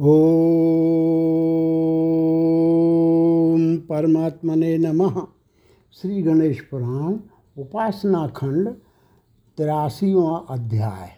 ओम 0.00 0.06
परमात्मने 3.76 4.78
नमः। 4.78 5.26
श्री 5.92 6.22
गणेश 6.22 6.60
पुराण, 6.60 7.16
उपासना 7.58 8.26
खंड, 8.26 8.68
तिरासीवा 9.58 10.46
अध्याय। 10.50 11.08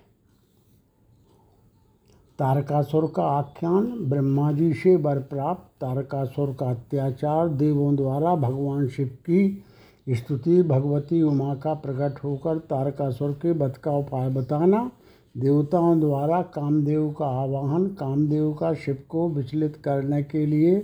तारकासुर 2.39 3.13
का 3.17 3.23
आख्यान 3.23 3.87
ब्रह्मा 4.01 4.53
जी 4.53 4.73
से 4.73 4.97
वर 4.97 5.19
प्राप्त। 5.19 5.81
तारकासुर 5.81 6.57
का 6.61 6.71
अत्याचार 6.71 7.49
देवों 7.49 7.97
द्वारा 7.97 8.35
भगवान 8.35 8.89
शिव 8.89 9.07
की 9.07 9.65
स्तुति, 10.11 10.63
भगवती 10.63 11.23
उमा 11.23 11.55
का 11.55 11.75
प्रकट 11.75 12.25
होकर 12.25 12.59
तारकासुर 12.59 13.33
के 13.33 13.53
वध 13.53 13.77
का 13.77 13.91
उपाय 13.91 14.29
बताना। 14.29 14.91
देवताओं 15.37 16.01
द्वारा 16.01 16.43
कामदेव 16.43 17.11
का 17.19 17.27
आवाहन, 17.27 17.87
कामदेव 17.87 18.53
का 18.53 18.75
शिव 18.75 18.99
को 19.09 19.29
विचलित 19.29 19.77
करने 19.77 20.23
के 20.23 20.47
लिए 20.47 20.79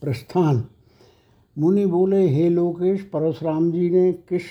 प्रस्थान। 0.00 0.64
मुनि 1.58 1.86
बोले, 1.86 2.28
हे 2.28 2.48
लोकेश, 2.48 3.02
परशुराम 3.02 3.72
जी 3.72 3.90
ने 3.90 4.12
किस 4.12 4.42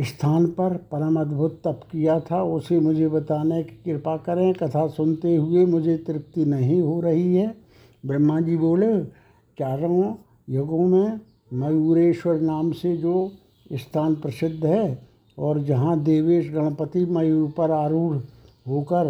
स्थान 0.00 0.46
पर 0.46 0.76
परम 0.76 1.20
अद्भुत 1.20 1.60
तप 1.64 1.80
किया 1.92 2.20
था, 2.20 2.42
उसे 2.42 2.80
मुझे 2.80 3.08
बताने 3.08 3.62
की 3.62 3.92
कृपा 3.92 4.16
करें। 4.16 4.54
कथा 4.54 4.88
सुनते 4.88 5.36
हुए 5.36 5.66
मुझे 5.66 5.96
तृप्ति 5.96 6.44
नहीं 6.44 6.82
हो 6.82 7.00
रही 7.00 7.36
है। 7.36 7.56
ब्रह्मा 8.06 8.40
जी 8.40 8.56
बोले, 8.56 9.04
चारों 9.58 10.14
युगों 10.50 10.88
में 10.88 11.20
मयूरेश्वर 11.52 12.40
नाम 12.40 12.72
से 12.72 12.96
जो 12.96 13.32
स्थान 13.72 14.14
प्रसिद्ध 14.14 14.66
है 14.66 15.11
और 15.42 15.62
जहाँ 15.62 15.98
देवेश 16.00 16.50
गणपति 16.50 17.04
मयूर 17.04 17.50
पर 17.50 17.70
आरूढ़ 17.70 18.16
होकर 18.68 19.06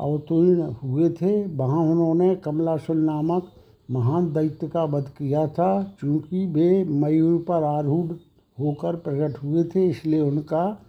अवतीर्ण 0.00 0.62
हुए 0.82 1.08
थे, 1.10 1.46
वहाँ 1.46 1.82
उन्होंने 1.82 2.34
कमलासुर 2.36 2.96
नामक 2.96 3.50
महान 3.90 4.32
दैत्य 4.32 4.68
का 4.68 4.84
वध 4.84 5.08
किया 5.08 5.46
था। 5.48 5.96
चूँकि 6.00 6.46
वे 6.46 6.84
मयूर 6.84 7.38
पर 7.48 7.62
आरूढ़ 7.62 8.12
होकर 8.58 8.96
प्रकट 8.96 9.42
हुए 9.42 9.64
थे, 9.64 9.86
इसलिए 9.86 10.20
उनका 10.20 10.82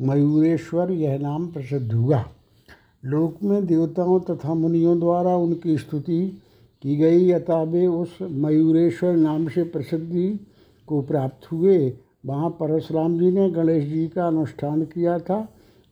मयूरेश्वर 0.00 0.90
यह 0.90 1.18
नाम 1.18 1.46
प्रसिद्ध 1.46 1.92
हुआ। 1.92 2.24
लोक 3.04 3.42
में 3.42 3.66
देवताओं 3.66 4.20
तथा 4.20 4.54
मुनियों 4.54 4.98
द्वारा 5.00 5.36
उनकी 5.36 5.76
स्तुति 5.78 6.26
की 6.82 6.96
गई, 6.96 7.30
अतः 7.30 7.62
वे 7.62 7.86
उस 7.86 8.18
मयूरेश्वर 8.22 9.16
नाम 9.16 9.48
से 9.48 9.62
प्रसिद्धि 9.64 10.28
को 10.88 11.02
प्राप्त 11.02 11.52
हुए। 11.52 11.78
वहाँ 12.24 12.50
परशुराम 12.50 13.18
जी 13.18 13.30
ने 13.30 13.48
गणेश 13.50 13.84
जी 13.84 14.06
का 14.08 14.26
अनुष्ठान 14.26 14.82
किया 14.84 15.18
था 15.18 15.46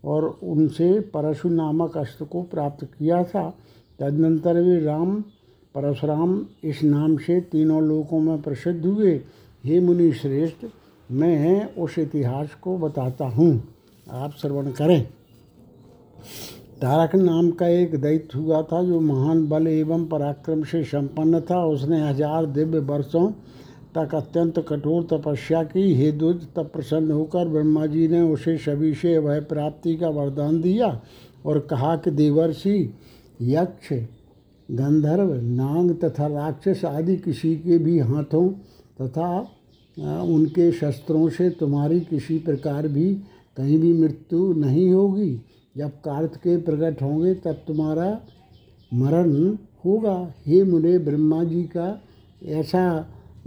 और 0.04 0.24
उनसे 0.42 0.98
परशु 1.14 1.48
नामक 1.48 1.96
अस्त्र 1.96 2.24
को 2.24 2.42
प्राप्त 2.42 2.84
किया 2.84 3.22
था। 3.24 3.48
तदनंतर 3.98 4.60
वे 4.60 4.78
राम, 4.80 5.20
परशुराम 5.74 6.40
इस 6.64 6.82
नाम 6.82 7.16
से 7.16 7.40
तीनों 7.42 7.82
लोकों 7.82 8.20
में 8.20 8.40
प्रसिद्ध 8.42 8.84
हुए। 8.86 9.12
हे 9.64 9.80
मुनि 9.80 10.12
श्रेष्ठ, 10.12 10.66
मैं 11.08 11.74
उस 11.74 11.98
इतिहास 11.98 12.54
को 12.62 12.76
बताता 12.78 13.24
हूँ। 13.26 13.62
आप 14.06 14.32
श्रवण 14.32 14.70
करें। 14.72 15.02
तारक 16.80 17.14
नाम 17.14 17.50
का 17.50 17.66
एक 17.68 17.94
दैत्य 18.00 18.38
हुआ 18.38 18.62
था 18.62 18.82
जो 18.82 19.00
महान 19.00 19.46
बल 19.48 19.66
एवं 19.66 20.06
पराक्रम 20.06 20.62
से 20.64 20.82
संपन्न 20.84 21.40
था। 21.40 21.64
उसने 21.66 22.00
हज़ार 22.00 22.46
दिव्य 22.48 22.78
वर्षों 22.80 23.30
तक 23.94 24.14
अत्यंत 24.14 24.58
कठोर 24.68 25.02
तपस्या 25.10 25.62
की, 25.64 25.94
हे 25.94 26.10
दुज 26.12 26.46
तब 26.56 26.66
प्रसन्न 26.66 27.10
होकर 27.10 27.48
ब्रह्मा 27.48 27.86
जी 27.86 28.06
ने 28.08 28.20
उसे 28.22 28.56
सभी 28.58 28.94
से 28.94 29.16
वह 29.18 29.40
प्राप्ति 29.40 29.96
का 29.96 30.08
वरदान 30.08 30.60
दिया 30.60 31.00
और 31.46 31.58
कहा 31.60 31.96
कि 31.96 32.10
देवर्षि, 32.10 32.94
यक्ष, 33.40 33.92
गंधर्व, 34.68 35.34
नांग 35.34 35.90
तथा 35.94 36.26
राक्षस 36.26 36.84
आदि 36.84 37.16
किसी 37.16 37.54
के 37.56 37.78
भी 37.78 37.98
हाथों 37.98 38.48
तथा 39.00 39.38
उनके 40.24 40.70
शस्त्रों 40.72 41.28
से 41.28 41.48
तुम्हारी 41.50 42.00
किसी 42.00 42.38
प्रकार 42.38 42.88
भी 42.88 43.14
कहीं 43.56 43.78
भी 43.78 43.92
मृत्यु 43.92 44.52
नहीं 44.52 44.90
होगी। 44.90 45.34
जब 45.76 45.90
कार्त 46.04 46.36
के 46.36 46.56
प्रकट 46.56 47.02
होंगे, 47.02 47.34
तब 47.34 47.62
तुम्हारा 47.66 48.20
मरण 48.92 49.34
होगा। 49.84 50.34
हे 50.46 50.62
मुने, 50.64 50.98
ब्रह्मा 50.98 51.42
जी 51.44 51.62
का 51.62 52.02
ऐसा 52.42 52.84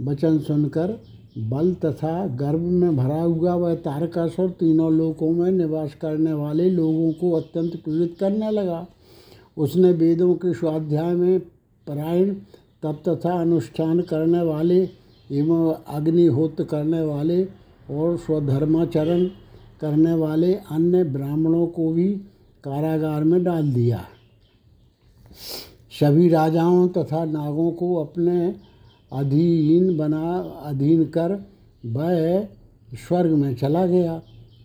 वचन 0.00 0.38
सुनकर 0.38 0.98
बल 1.38 1.72
तथा 1.74 2.26
गर्भ 2.36 2.60
में 2.60 2.96
भरा 2.96 3.20
हुआ 3.20 3.54
वह 3.54 3.74
तारकासुर 3.74 4.50
तीनों 4.50 4.92
लोकों 4.92 5.30
में 5.30 5.50
निवास 5.50 5.94
करने 5.94 6.32
वाले 6.32 6.68
लोगों 6.70 7.12
को 7.12 7.30
अत्यंत 7.32 7.76
पीड़ित 7.76 8.16
करने 8.20 8.50
लगा। 8.50 8.86
उसने 9.56 9.92
वेदों 9.92 10.34
के 10.34 10.52
स्वाध्याय 10.54 11.14
में 11.14 11.38
परायण 11.86 12.34
तप 12.82 13.02
तथा 13.08 13.32
अनुष्ठान 13.40 14.00
करने 14.00 14.42
वाले 14.42 14.78
एवं 15.30 15.72
अग्निहोत्र 15.88 16.64
करने 16.64 17.00
वाले 17.02 17.42
और 17.90 18.16
स्वधर्माचरण 18.16 19.24
करने 19.80 20.14
वाले 20.14 20.54
अन्य 20.54 21.04
ब्राह्मणों 21.04 21.66
को 21.66 21.92
भी 21.92 22.08
कारागार 22.64 23.24
में 23.24 23.42
डाल 23.44 23.72
दिया। 23.72 24.04
सभी 26.00 26.28
राजाओं 26.28 26.86
तथा 26.88 27.24
नागों 27.24 27.70
को 27.70 27.94
अपने 27.94 28.54
अधीन 29.12 29.96
बना, 29.96 30.38
अधीन 30.64 31.04
कर 31.04 31.38
वह 31.86 32.48
स्वर्ग 33.08 33.30
में 33.30 33.54
चला 33.54 33.86
गया। 33.86 34.20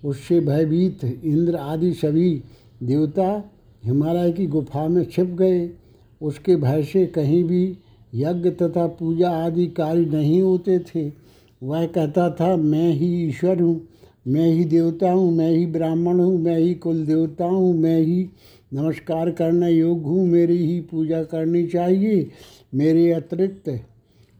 उससे 0.06 0.40
भयभीत 0.40 1.04
इंद्र 1.04 1.56
आदि 1.56 1.94
सभी 1.94 2.42
देवता 2.84 3.44
हिमालय 3.86 4.32
की 4.32 4.48
गुफा 4.48 4.88
में 4.88 5.04
छिप 5.06 5.28
गए। 5.28 5.70
उसके 6.22 6.56
भय 6.56 6.84
से 6.84 7.06
कहीं 7.06 7.44
भी 7.44 7.78
यज्ञ 8.16 8.50
तथा 8.50 8.88
पूजा 8.88 9.30
आदि 9.46 9.68
कार्य 9.68 10.06
नहीं 10.06 10.42
होते 10.42 10.80
थे। 10.80 11.12
वह 11.62 11.86
कहता 11.86 12.30
था, 12.30 12.56
मैं 12.56 12.92
ही 12.92 13.28
ईश्वर 13.28 13.62
हूँ, 13.62 13.82
मैं 14.28 14.48
ही 14.48 14.66
देवता 14.66 15.12
हूँ, 15.12 15.32
मैं 15.32 15.50
ही 15.52 15.66
ब्राह्मण 15.66 16.20
हूँ, 16.20 16.38
मैं 16.38 16.58
ही 16.58 16.74
कुल 16.74 17.06
देवता 17.06 17.46
हूँ, 17.46 17.74
मैं 17.74 18.00
ही 18.00 18.30
नमस्कार 18.74 19.32
करने 19.32 19.72
योग्य 19.72 20.04
हूँ, 20.04 20.28
मेरी 20.28 20.58
ही 20.58 20.80
पूजा 20.82 21.24
करनी 21.24 21.68
चाहिए, 21.68 22.30
मेरे 22.76 23.12
अतिरिक्त 23.12 23.70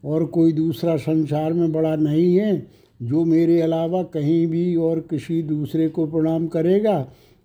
और 0.04 0.24
कोई 0.24 0.52
दूसरा 0.52 0.96
संसार 0.96 1.52
में 1.52 1.72
बड़ा 1.72 1.94
नहीं 1.96 2.34
है, 2.36 2.66
जो 3.02 3.24
मेरे 3.24 3.60
अलावा 3.60 4.02
कहीं 4.02 4.46
भी 4.46 4.74
और 4.76 5.00
किसी 5.00 5.42
दूसरे 5.42 5.88
को 5.88 6.06
प्रणाम 6.06 6.46
करेगा 6.46 6.96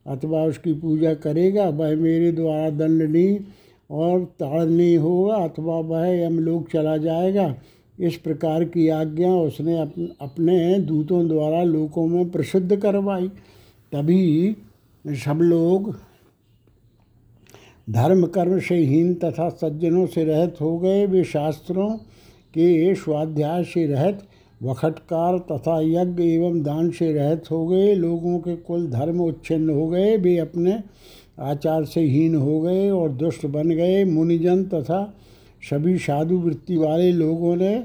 अथवा 0.05 0.43
उसकी 0.43 0.73
पूजा 0.73 1.13
करेगा, 1.13 1.67
वह 1.69 1.95
मेरे 1.95 2.31
द्वारा 2.31 2.69
दंडनीय 2.69 3.39
और 3.89 4.23
ताड़नीय 4.39 4.95
होगा 4.95 5.35
अथवा 5.35 5.79
वह 5.79 6.07
यमलोक 6.07 6.69
चला 6.69 6.97
जाएगा। 6.97 7.55
इस 7.99 8.15
प्रकार 8.15 8.63
की 8.63 8.87
आज्ञा 8.89 9.33
उसने 9.33 9.77
अपने 10.21 10.79
दूतों 10.79 11.27
द्वारा 11.27 11.63
लोगों 11.63 12.05
में 12.07 12.29
प्रसिद्ध 12.29 12.75
करवाई। 12.75 13.27
तभी 13.91 14.55
सब 15.05 15.39
लोग 15.41 15.95
धर्म 17.87 18.25
कर्म 18.27 18.59
से 18.59 18.75
हीन 18.75 19.13
तथा 19.13 19.49
सज्जनों 19.51 20.05
से 20.05 20.23
रहित 20.23 20.61
हो 20.61 20.77
गए। 20.79 21.05
वे 21.05 21.23
शास्त्रों 21.23 21.89
के 22.57 22.95
स्वाध्याय 22.95 23.63
से 23.63 23.87
रहत, 23.87 24.23
वखटकार 24.63 25.37
तथा 25.37 25.81
यज्ञ 25.81 26.23
एवं 26.23 26.63
दान 26.63 26.89
से 26.89 27.13
रहित 27.13 27.51
हो 27.51 27.67
गए। 27.67 27.93
लोगों 27.93 28.39
के 28.39 28.55
कुल 28.55 28.87
धर्म 28.87 29.19
उच्छिन्न 29.19 29.69
हो 29.69 29.87
गए। 29.87 30.17
वे 30.17 30.37
अपने 30.37 30.83
आचार 31.39 31.85
से 31.85 32.01
हीन 32.01 32.35
हो 32.35 32.61
गए 32.61 32.89
और 32.89 33.09
दुष्ट 33.09 33.45
बन 33.45 33.69
गए। 33.69 34.05
मुनिजन 34.05 34.63
तथा 34.63 35.13
सभी 35.69 35.97
साधु 35.97 36.35
वृत्ति 36.35 36.77
वाले 36.77 37.11
लोगों 37.11 37.55
ने 37.55 37.83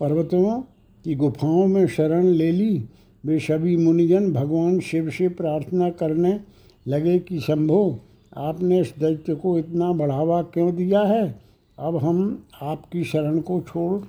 पर्वतों 0.00 0.60
की 1.04 1.14
गुफाओं 1.14 1.66
में 1.66 1.86
शरण 1.86 2.24
ले 2.24 2.52
ली। 2.52 2.84
वे 3.26 3.38
सभी 3.38 3.76
मुनिजन 3.76 4.32
भगवान 4.32 4.80
शिव 4.80 5.10
से 5.10 5.28
प्रार्थना 5.28 5.90
करने 5.90 6.40
लगे 6.88 7.18
कि, 7.18 7.40
शंभो, 7.40 8.00
आपने 8.36 8.80
इस 8.80 8.94
दैत्य 8.98 9.34
को 9.34 9.58
इतना 9.58 9.92
बढ़ावा 9.92 10.42
क्यों 10.42 10.76
दिया 10.76 11.00
है? 11.00 11.43
अब 11.78 11.96
हम 11.96 12.44
आपकी 12.62 13.04
शरण 13.04 13.40
को 13.40 13.60
छोड़ 13.60 14.02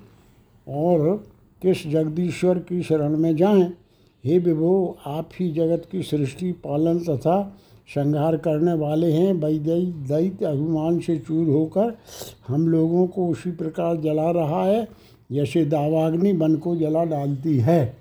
और 0.70 1.24
किस 1.62 1.86
जगदीश्वर 1.86 2.58
की 2.58 2.82
शरण 2.82 3.16
में 3.16 3.36
जाएँ? 3.36 3.72
हे 4.24 4.38
विभो, 4.38 4.98
आप 5.06 5.28
ही 5.40 5.52
जगत 5.52 5.82
की 5.92 6.02
सृष्टि, 6.02 6.52
पालन 6.52 6.98
तथा 6.98 7.56
संहार 7.88 8.36
करने 8.36 8.72
वाले 8.72 9.12
हैं। 9.12 9.32
वैदयी 9.32 9.86
दैत्य 9.86 10.46
अभिमान 10.46 10.98
से 10.98 11.18
चूर 11.18 11.48
होकर 11.48 11.98
हम 12.48 12.68
लोगों 12.68 13.06
को 13.06 13.28
उसी 13.28 13.50
प्रकार 13.50 13.96
जला 13.96 14.30
रहा 14.30 14.64
है। 14.64 14.88
जैसे 15.32 15.64
दावाग्नि 15.64 16.32
वन 16.32 16.56
को 16.56 16.76
जला 16.76 17.04
डालती 17.04 17.58
है। 17.58 17.96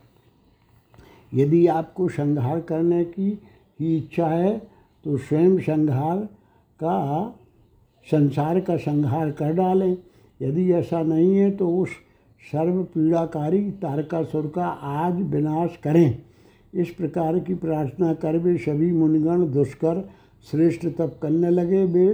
यदि 1.33 1.67
आपको 1.67 2.09
संहार 2.09 2.61
करने 2.61 3.05
की 3.05 3.39
ही 3.79 3.97
इच्छा 3.97 4.27
है 4.27 4.57
तो 5.03 5.17
स्वयं 5.17 5.57
संहार 5.59 6.17
का 6.83 7.35
संसार 8.07 8.59
का 8.59 8.77
संहार 8.77 9.31
कर 9.31 9.53
डालें। 9.53 9.97
यदि 10.41 10.71
ऐसा 10.73 11.01
नहीं 11.03 11.37
है 11.37 11.49
तो 11.51 11.69
उस 11.77 11.89
सर्व 12.43 12.83
पीड़ाकारी 12.83 13.59
तारकासुर 13.71 14.51
का 14.55 14.65
आज 14.65 15.21
विनाश 15.23 15.77
करें। 15.83 16.17
इस 16.73 16.89
प्रकार 16.89 17.39
की 17.39 17.53
प्रार्थना 17.55 18.13
कर 18.13 18.37
वे 18.37 18.57
सभी 18.57 18.91
मुनिगण 18.91 19.45
दुष्कर 19.51 20.09
श्रेष्ठ 20.51 20.85
तप 20.87 21.19
करने 21.21 21.49
लगे। 21.49 21.83
वे 21.85 22.07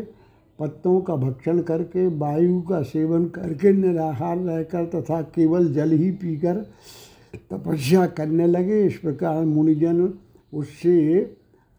पत्तों 0.59 0.99
का 1.01 1.15
भक्षण 1.15 1.59
करके, 1.61 2.07
वायु 2.07 2.61
का 2.61 2.81
सेवन 2.81 3.25
करके 3.25 3.71
निराहार 3.71 4.37
रहकर 4.37 4.85
तथा 4.85 5.21
केवल 5.35 5.73
जल 5.73 5.91
ही 5.91 6.11
पीकर 6.11 6.55
तपस्या 7.51 8.05
करने 8.07 8.47
लगे। 8.47 8.81
इस 8.83 8.97
प्रकार 8.97 9.43
मुनिजन 9.45 10.13
उससे 10.53 11.19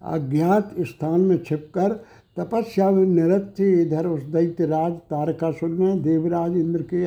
अज्ञात 0.03 0.75
स्थान 0.81 1.21
में 1.21 1.37
छिपकर 1.39 1.93
तपस्या 2.37 2.91
में 2.91 3.05
निरत 3.07 3.55
थे 3.59 3.83
इधर 3.83 4.07
उस 4.07 4.23
दैत्यराज 4.23 4.93
तारकासुर 5.11 5.69
ने 5.69 5.99
देवराज 5.99 6.57
इंद्र 6.57 6.83
के 6.83 7.05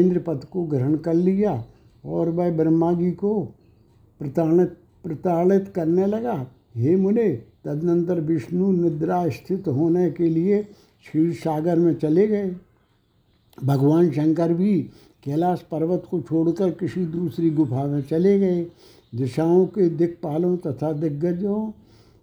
इंद्र 0.00 0.18
पद 0.18 0.44
को 0.44 0.64
ग्रहण 0.64 0.96
कर 0.96 1.14
लिया 1.14 1.64
और 2.04 2.28
वह 2.28 2.50
ब्रह्मा 2.56 2.92
जी 2.92 3.10
को 3.12 3.40
प्रताड़ित 4.20 4.76
प्रताड़ित 5.04 5.68
करने 5.74 6.06
लगा। 6.06 6.46
हे 6.76 6.94
मुने, 6.96 7.28
तदनंतर 7.64 8.20
विष्णु 8.20 8.70
निद्रा 8.72 9.28
स्थित 9.28 9.68
होने 9.68 10.10
के 10.10 10.28
लिए 10.28 10.62
क्षीर 10.62 11.32
सागर 11.34 11.78
में 11.78 11.94
चले 11.94 12.26
गए। 12.26 12.54
भगवान 13.64 14.10
शंकर 14.10 14.52
भी 14.52 14.80
कैलाश 15.24 15.60
पर्वत 15.70 16.06
को 16.10 16.20
छोड़कर 16.20 16.70
किसी 16.70 17.04
दूसरी 17.06 17.50
गुफा 17.50 17.84
में 17.86 18.02
चले 18.02 18.38
गए। 18.38 18.66
दिशाओं 19.14 19.66
के 19.66 19.88
दिक्पालों 19.88 20.56
तथा 20.56 20.92
दिग्गजों 20.92 21.70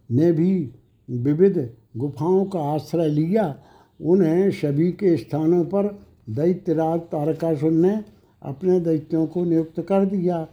ने 0.10 0.32
भी 0.32 0.72
विविध 1.10 1.58
गुफाओं 1.98 2.46
का 2.46 2.60
आश्रय 2.60 3.08
लिया। 3.08 3.56
उन्हें 4.02 4.52
सभी 4.52 4.92
के 4.92 5.18
स्थानों 5.18 5.64
पर 5.66 5.88
दैत्यराज 6.30 7.00
तारकासुर 7.00 7.72
ने 7.72 8.04
अपने 8.42 8.80
दैत्यों 8.80 9.26
को 9.28 9.44
नियुक्त 9.46 9.82
कर 9.82 10.06
दिया। 10.06 10.48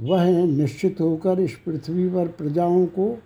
वह 0.00 0.44
निश्चित 0.46 1.00
होकर 1.00 1.40
इस 1.40 1.56
पृथ्वी 1.66 2.08
पर 2.08 2.28
प्रजाओं 2.28 2.86
को 2.86 3.16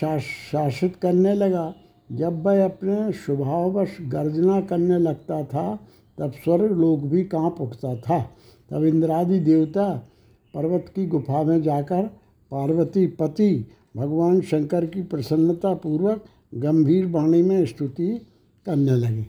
शासित 0.00 0.96
करने 0.96 1.34
लगा। 1.34 1.74
जब 2.12 2.42
वह 2.42 2.64
अपने 2.64 3.12
स्वभाववश 3.12 3.96
गर्जना 4.02 4.60
करने 4.60 4.98
लगता 4.98 5.42
था, 5.44 5.78
तब 6.18 6.32
स्वर्ग 6.32 6.72
लोग 6.72 7.08
भी 7.08 7.24
काँप 7.24 7.60
उठता 7.60 7.94
था। 7.96 8.30
तब 8.70 8.84
इंद्रादि 8.84 9.38
देवता 9.40 10.08
पर्वत 10.54 10.92
की 10.94 11.06
गुफा 11.06 11.42
में 11.42 11.62
जाकर 11.62 12.02
पार्वती 12.50 13.06
पति 13.06 13.66
भगवान 13.96 14.40
शंकर 14.40 14.86
की 14.86 15.02
प्रसन्नता 15.02 15.74
पूर्वक 15.74 16.24
गंभीर 16.54 17.06
वाणी 17.06 17.42
में 17.42 17.66
स्तुति 17.66 18.26
करने 18.66 18.90
लगे। 18.90 19.26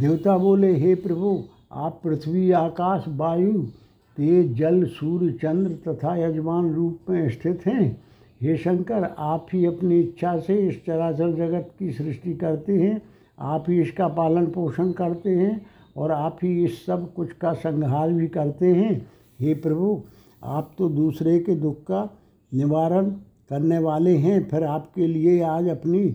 देवता 0.00 0.38
बोले, 0.38 0.76
हे 0.76 0.94
प्रभु, 0.94 1.44
आप 1.72 2.00
पृथ्वी, 2.04 2.50
आकाश, 2.50 3.04
वायु, 3.08 3.62
तेज, 4.16 4.54
जल, 4.54 4.84
सूर्य, 4.84 5.32
चंद्र 5.32 5.92
तथा 5.92 6.16
यजमान 6.16 6.74
रूप 6.74 6.98
में 7.10 7.30
स्थित 7.30 7.66
हैं। 7.66 8.02
हे 8.42 8.56
शंकर, 8.56 9.14
आप 9.18 9.46
ही 9.52 9.66
अपनी 9.66 10.00
इच्छा 10.00 10.38
से 10.38 10.68
इस 10.68 10.84
चराचर 10.86 11.32
जगत 11.32 11.70
की 11.78 11.92
सृष्टि 11.92 12.34
करते 12.34 12.72
हैं। 12.72 13.02
आप 13.38 13.64
ही 13.68 13.80
इसका 13.80 14.08
पालन 14.08 14.46
पोषण 14.46 14.92
करते 14.92 15.30
हैं 15.30 15.66
और 15.96 16.12
आप 16.12 16.38
ही 16.42 16.64
इस 16.64 16.86
सब 16.86 17.14
कुछ 17.14 17.32
का 17.32 17.52
संहार 17.52 18.12
भी 18.12 18.28
करते 18.28 18.66
हैं। 18.66 19.10
हे 19.40 19.54
प्रभु, 19.54 20.02
आप 20.44 20.74
तो 20.78 20.88
दूसरे 20.88 21.38
के 21.38 21.54
दुख 21.54 21.76
का 21.76 22.18
निवारण 22.54 23.12
करने 23.50 23.78
वाले 23.78 24.16
हैं, 24.16 24.48
फिर 24.48 24.64
आपके 24.64 25.06
लिए 25.06 25.40
आज 25.42 25.68
अपनी 25.68 26.08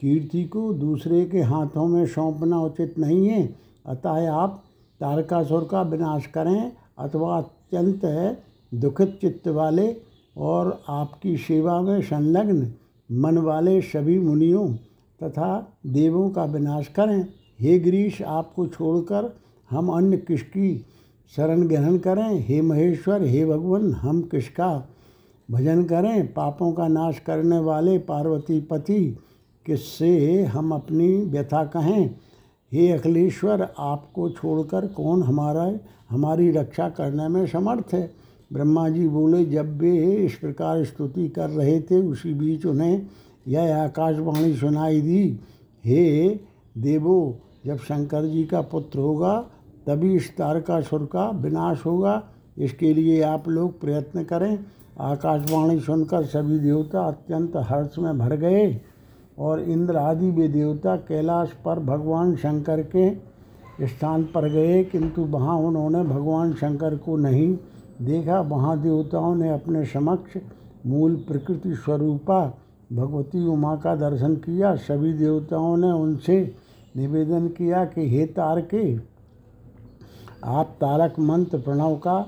कीर्ति 0.00 0.44
को 0.44 0.72
दूसरे 0.72 1.24
के 1.24 1.40
हाथों 1.40 1.86
में 1.86 2.06
सौंपना 2.06 2.60
उचित 2.60 2.98
नहीं 2.98 3.28
है। 3.28 3.56
अतः 3.86 4.30
आप 4.32 4.64
तारकासुर 5.00 5.68
का 5.70 5.82
विनाश 5.82 6.26
करें, 6.26 6.72
अथवा 6.98 7.38
अत्यंत 7.38 8.00
दुखित 8.74 9.18
चित्त 9.20 9.48
वाले 9.48 9.96
और 10.36 10.82
आपकी 10.88 11.36
सेवा 11.36 11.80
में 11.80 12.00
संलग्न 12.02 12.72
मन 13.12 13.38
वाले 13.38 13.80
सभी 13.80 14.18
मुनियों 14.18 14.68
तथा 15.22 15.78
देवों 15.86 16.30
का 16.30 16.44
विनाश 16.44 16.86
करें। 16.86 17.26
हे 17.60 17.78
गिरीश, 17.78 18.22
आपको 18.22 18.66
छोड़कर 18.66 19.36
हम 19.70 19.88
अन्य 19.88 20.16
किसकी 20.16 20.86
शरण 21.36 21.66
ग्रहण 21.68 21.98
करें? 21.98 22.46
हे 22.48 22.60
महेश्वर, 22.62 23.22
हे 23.22 23.46
भगवान, 23.46 23.92
हम 23.92 24.22
किसका 24.22 24.88
भजन 25.50 25.84
करें, 25.84 26.32
पापों 26.32 26.72
का 26.72 26.88
नाश 26.88 27.18
करने 27.18 27.58
वाले 27.58 27.98
पार्वती 27.98 28.60
पति, 28.60 29.18
किससे 29.66 30.42
हम 30.42 30.72
अपनी 30.72 31.16
व्यथा 31.16 31.64
कहें? 31.64 32.10
हे 32.72 32.92
अखिलेश्वर, 32.92 33.68
आपको 33.78 34.30
छोड़कर 34.30 34.86
कौन 34.86 35.22
हमारा, 35.22 35.72
हमारी 36.10 36.50
रक्षा 36.50 36.88
करने 36.88 37.28
में 37.28 37.46
समर्थ 37.46 37.94
है? 37.94 38.12
ब्रह्मा 38.52 38.88
जी 38.88 39.08
बोले, 39.08 39.44
जब 39.44 39.78
वे 39.78 40.14
इस 40.14 40.34
प्रकार 40.34 40.84
स्तुति 40.84 41.28
कर 41.28 41.50
रहे 41.50 41.80
थे, 41.80 42.06
उसी 42.06 42.34
बीच 42.34 42.66
उन्हें 42.66 43.06
यह 43.48 43.82
आकाशवाणी 43.82 44.56
सुनाई 44.56 45.00
दी। 45.00 45.40
हे 45.84 46.28
देवो, 46.78 47.38
जब 47.66 47.76
शंकर 47.76 48.24
जी 48.24 48.44
का 48.44 48.60
पुत्र 48.60 48.98
होगा, 48.98 49.46
तभी 49.86 50.14
इस 50.14 50.36
तारकासुर 50.36 51.08
का 51.12 51.30
विनाश 51.30 51.86
होगा। 51.86 52.22
इसके 52.58 52.94
लिए 52.94 53.22
आप 53.22 53.48
लोग 53.48 53.80
प्रयत्न 53.80 54.24
करें। 54.24 54.58
आकाशवाणी 54.96 55.78
सुनकर 55.80 56.24
सभी 56.24 56.58
देवता 56.58 57.00
अत्यंत 57.00 57.56
हर्ष 57.68 57.98
में 57.98 58.18
भर 58.18 58.34
गए 58.36 58.80
और 59.38 59.60
इंद्र 59.62 59.96
आदि 59.96 60.30
वे 60.30 60.48
देवता 60.48 60.96
कैलाश 60.98 61.52
पर 61.64 61.78
भगवान 61.84 62.34
शंकर 62.36 62.82
के 62.94 63.10
स्थान 63.86 64.22
पर 64.24 64.48
गए, 64.50 64.82
किंतु 64.84 65.22
वहाँ 65.22 65.56
उन्होंने 65.58 66.02
भगवान 66.04 66.52
शंकर 66.52 66.96
को 66.96 67.16
नहीं 67.16 67.56
देखा। 68.02 68.40
वहाँ 68.42 68.80
देवताओं 68.82 69.34
ने 69.34 69.50
अपने 69.50 69.84
समक्ष 69.86 70.36
मूल 70.86 71.16
प्रकृति 71.28 71.74
स्वरूपा 71.74 72.44
भगवती 72.92 73.46
उमा 73.46 73.74
का 73.76 73.94
दर्शन 73.96 74.34
किया। 74.36 74.74
सभी 74.76 75.12
देवताओं 75.12 75.76
ने 75.76 75.90
उनसे 75.92 76.40
निवेदन 76.96 77.48
किया 77.48 77.84
कि 77.84 78.08
हे 78.10 78.26
तारके, 78.28 78.96
आप 80.46 80.76
तारक 80.80 81.18
मंत्र 81.20 81.58
प्रणव 81.58 81.96
का 81.96 82.18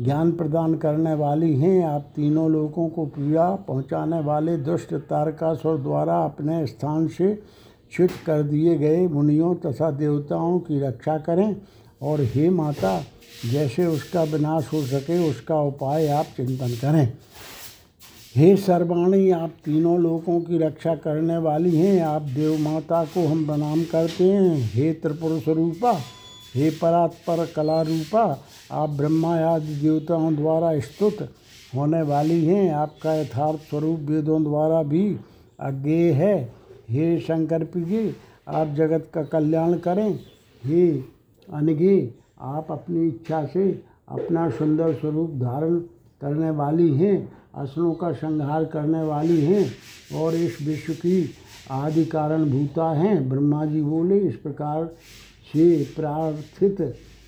ज्ञान 0.00 0.32
प्रदान 0.32 0.74
करने 0.74 1.14
वाली 1.14 1.56
हैं। 1.56 1.84
आप 1.84 2.12
तीनों 2.16 2.50
लोगों 2.50 2.88
को 2.88 3.06
पीड़ा 3.06 3.54
पहुँचाने 3.54 4.20
वाले 4.20 4.56
दुष्ट 4.56 4.94
तारकासुर 4.94 5.78
द्वारा 5.78 6.24
अपने 6.24 6.66
स्थान 6.66 7.08
से 7.08 7.42
च्युत 7.96 8.10
कर 8.26 8.42
दिए 8.42 8.78
गए 8.78 9.06
मुनियों 9.06 9.54
तथा 9.54 9.90
देवताओं 9.90 10.58
की 10.58 10.80
रक्षा 10.80 11.18
करें। 11.18 11.56
और 12.02 12.20
हे 12.20 12.50
माता, 12.50 13.02
जैसे 13.52 13.86
उसका 13.86 14.22
विनाश 14.22 14.70
हो 14.72 14.82
सके, 14.82 15.30
उसका 15.30 15.60
उपाय 15.60 16.08
आप 16.08 16.24
चिंतन 16.24 16.68
करें। 16.68 17.12
हे 18.36 18.56
सर्वाणी, 18.56 19.30
आप 19.30 19.50
तीनों 19.64 19.98
लोगों 20.00 20.40
की 20.40 20.58
रक्षा 20.58 20.94
करने 20.94 21.38
वाली 21.38 21.76
हैं। 21.76 22.02
आप 22.02 22.22
देव 22.22 22.58
माता 22.60 23.04
को 23.04 23.28
हम 23.28 23.46
प्रणाम 23.46 23.82
करते 23.82 24.24
हैं। 24.24 24.70
हे 24.74 24.92
त्रिपुर 24.92 25.40
स्वरूपा 25.40 25.92
हे 26.54 26.70
परात्पर 26.70 27.44
कला 27.56 27.80
रूपा 27.82 28.22
आप 28.72 28.90
ब्रह्मा 28.90 29.34
आदि 29.46 29.74
देवताओं 29.74 30.34
द्वारा 30.36 30.78
स्तुत 30.80 31.22
होने 31.74 32.02
वाली 32.02 32.44
हैं। 32.44 32.72
आपका 32.74 33.14
यथार्थ 33.14 33.58
स्वरूप 33.60 34.00
वेदों 34.00 34.42
द्वारा 34.42 34.82
भी 34.82 35.04
अज्ञेय 35.60 36.12
है। 36.12 36.34
हे 36.90 37.18
शंकर 37.20 37.64
प्रिय, 37.64 38.14
आप 38.48 38.68
जगत 38.68 39.10
का 39.14 39.22
कल्याण 39.24 39.74
करें। 39.78 40.18
हे 40.64 40.90
अनगे 41.48 42.14
आप 42.40 42.66
अपनी 42.70 43.06
इच्छा 43.08 43.44
से 43.46 43.70
अपना 44.08 44.48
सुंदर 44.50 44.94
स्वरूप 44.94 45.30
धारण 45.30 45.78
करने 46.20 46.50
वाली 46.50 46.94
हैं 46.94 47.16
असलों 47.54 47.92
का 47.94 48.12
संहार 48.12 48.64
करने 48.64 49.02
वाली 49.02 49.40
हैं 49.40 49.64
और 50.20 50.34
इस 50.34 50.58
विश्व 50.62 50.92
की 50.92 51.30
आदि 51.70 52.04
कारण 52.04 52.44
भूता 52.50 52.90
हैं। 52.92 53.28
ब्रह्मा 53.28 53.64
जी 53.64 53.82
बोले, 53.82 54.18
इस 54.18 54.36
प्रकार 54.36 54.90
से 55.52 55.84
प्रार्थित। 55.96 56.80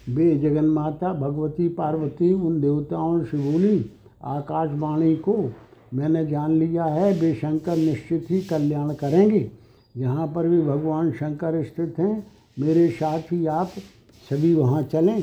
वे 0.09 0.35
जगन 0.39 0.65
माता 0.65 1.13
भगवती 1.13 1.69
पार्वती, 1.69 2.33
उन 2.33 2.61
देवताओं 2.61 3.25
से 3.25 3.39
बोली 3.39 3.91
आकाशवाणी 4.25 5.15
को 5.17 5.53
मैंने 5.95 6.27
जान 6.27 6.51
लिया 6.51 6.85
है 6.85 7.13
वे 7.21 7.35
शंकर 7.35 7.77
निश्चित 7.77 8.27
ही 8.31 8.41
कल्याण 8.41 8.93
करेंगे। 8.93 9.51
यहाँ 9.97 10.27
पर 10.27 10.49
भी 10.49 10.61
भगवान 10.63 11.11
शंकर 11.13 11.63
स्थित 11.65 11.99
हैं। 11.99 12.27
मेरे 12.59 12.89
साथ 12.91 13.33
ही 13.33 13.47
आप 13.47 13.73
सभी 14.31 14.55
वहाँ 14.55 14.83
चलें। 14.83 15.23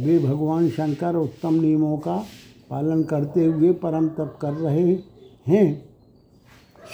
वे 0.00 0.18
भगवान 0.18 0.68
शंकर 0.68 1.16
उत्तम 1.16 1.54
नियमों 1.54 1.96
का 1.98 2.16
पालन 2.70 3.02
करते 3.02 3.44
हुए 3.44 3.72
परम 3.72 4.08
तप 4.08 4.38
कर 4.40 4.52
रहे 4.52 4.98
हैं। 5.46 5.84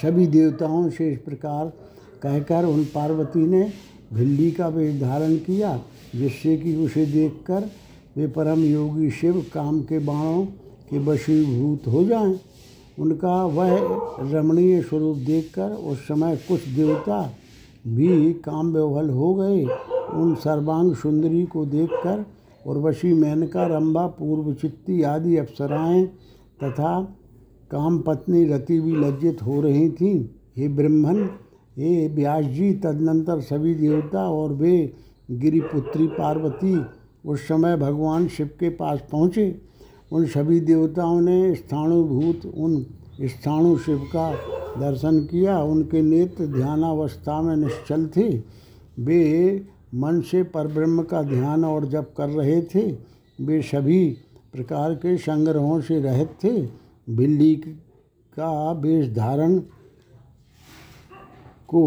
सभी 0.01 0.27
देवताओं 0.27 0.89
से 0.89 1.11
इस 1.11 1.19
प्रकार 1.19 1.71
कहकर 2.23 2.65
उन 2.65 2.83
पार्वती 2.85 3.47
ने 3.47 3.61
भिल्ली 4.13 4.51
का 4.51 4.67
वेश 4.67 4.99
धारण 5.01 5.35
किया, 5.37 5.79
जिससे 6.15 6.57
कि 6.57 6.75
उसे 6.75 7.05
देखकर 7.05 7.69
वे 8.17 8.27
परम 8.27 8.63
योगी 8.63 9.09
शिव 9.11 9.43
काम 9.53 9.81
के 9.81 9.99
बाणों 9.99 10.45
के 10.89 10.99
वशीभूत 10.99 11.87
हो 11.87 12.03
जाएँ। 12.03 12.39
उनका 12.99 13.43
वह 13.45 13.77
रमणीय 14.31 14.81
स्वरूप 14.81 15.17
देखकर 15.17 15.71
उस 15.83 15.99
समय 16.07 16.35
कुछ 16.47 16.67
देवता 16.67 17.21
भी 17.87 18.33
काम 18.33 18.71
व्यवहल 18.73 19.09
हो 19.09 19.33
गए 19.35 19.63
उन 20.13 20.33
सर्वांग 20.35 20.93
सुंदरी 20.95 21.43
को 21.45 21.65
देखकर 21.65 22.25
उर्वशी 22.67 23.13
मेनका, 23.13 23.65
रंभा, 23.67 24.05
पूर्व 24.07 24.53
चित्ती 24.53 25.01
आदि 25.03 25.37
अप्सराएँ 25.37 26.05
तथा 26.63 27.01
काम 27.71 27.99
पत्नी 27.99 28.43
रति 28.45 28.79
भी 28.79 28.95
लज्जित 28.97 29.41
हो 29.41 29.61
रही 29.61 29.89
थीं 29.89 30.19
हे 30.57 30.67
ब्रह्मन 30.67 31.27
हे 31.77 32.07
व्यास 32.07 32.45
जी 32.45 32.71
तदनंतर 32.73 33.41
सभी 33.41 33.73
देवता 33.75 34.27
और 34.29 34.53
वे 34.53 34.93
गिरिपुत्री 35.31 36.07
पार्वती 36.07 36.75
उस 37.25 37.47
समय 37.47 37.75
भगवान 37.77 38.27
शिव 38.27 38.49
के 38.59 38.69
पास 38.69 38.99
पहुँचे। 39.11 39.61
उन 40.11 40.25
सभी 40.25 40.59
देवताओं 40.59 41.19
ने 41.21 41.55
स्थाणुभूत 41.55 42.45
उन 42.45 42.85
स्थाणु 43.21 43.77
शिव 43.77 43.97
का 44.15 44.31
दर्शन 44.79 45.19
किया। 45.19 45.61
उनके 45.63 46.01
नेत्र 46.01 46.45
ध्यानावस्था 46.45 47.41
में 47.41 47.55
निश्चल 47.55 48.07
थे। 48.07 48.27
वे 48.99 49.21
मन 49.95 50.21
से 50.21 50.43
परब्रह्म 50.43 51.03
का 51.03 51.21
ध्यान 51.23 51.65
और 51.65 51.85
जप 51.85 52.13
कर 52.17 52.29
रहे 52.29 52.61
थे। 52.61 52.91
वे 53.39 53.61
सभी 53.61 54.05
प्रकार 54.53 54.93
के 54.95 55.17
संग्रहों 55.17 55.79
से 55.81 56.01
रहित 56.01 56.29
थे। 56.43 56.61
बिल्ली 57.09 57.55
का 58.33 58.71
वेश 58.71 59.07
धारण 59.09 59.59
को 61.73 61.83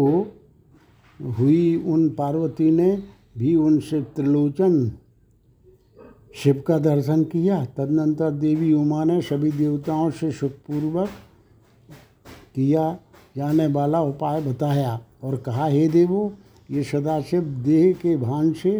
हुई 1.19 1.75
उन 1.85 2.09
पार्वती 2.09 2.69
ने 2.71 3.03
भी 3.37 3.55
उनसे 3.55 4.01
त्रिलोचन, 4.15 4.91
शिव 6.35 6.63
का 6.67 6.77
दर्शन 6.79 7.23
किया। 7.23 7.63
तदनंतर 7.77 8.31
देवी 8.31 8.73
उमा 8.73 9.03
ने 9.03 9.21
सभी 9.21 9.51
देवताओं 9.51 10.09
से 10.11 10.31
सुखपूर्वक 10.31 11.09
किया, 12.55 12.97
जाने 13.35 13.67
वाला 13.67 14.01
उपाय 14.01 14.41
बताया 14.41 14.99
और 15.23 15.35
कहा, 15.37 15.65
हे 15.65 15.87
देवो, 15.87 16.31
ये 16.71 16.83
सदाशिव 16.83 17.41
देह 17.41 17.93
के 17.93 18.15
भान 18.17 18.51
से 18.53 18.77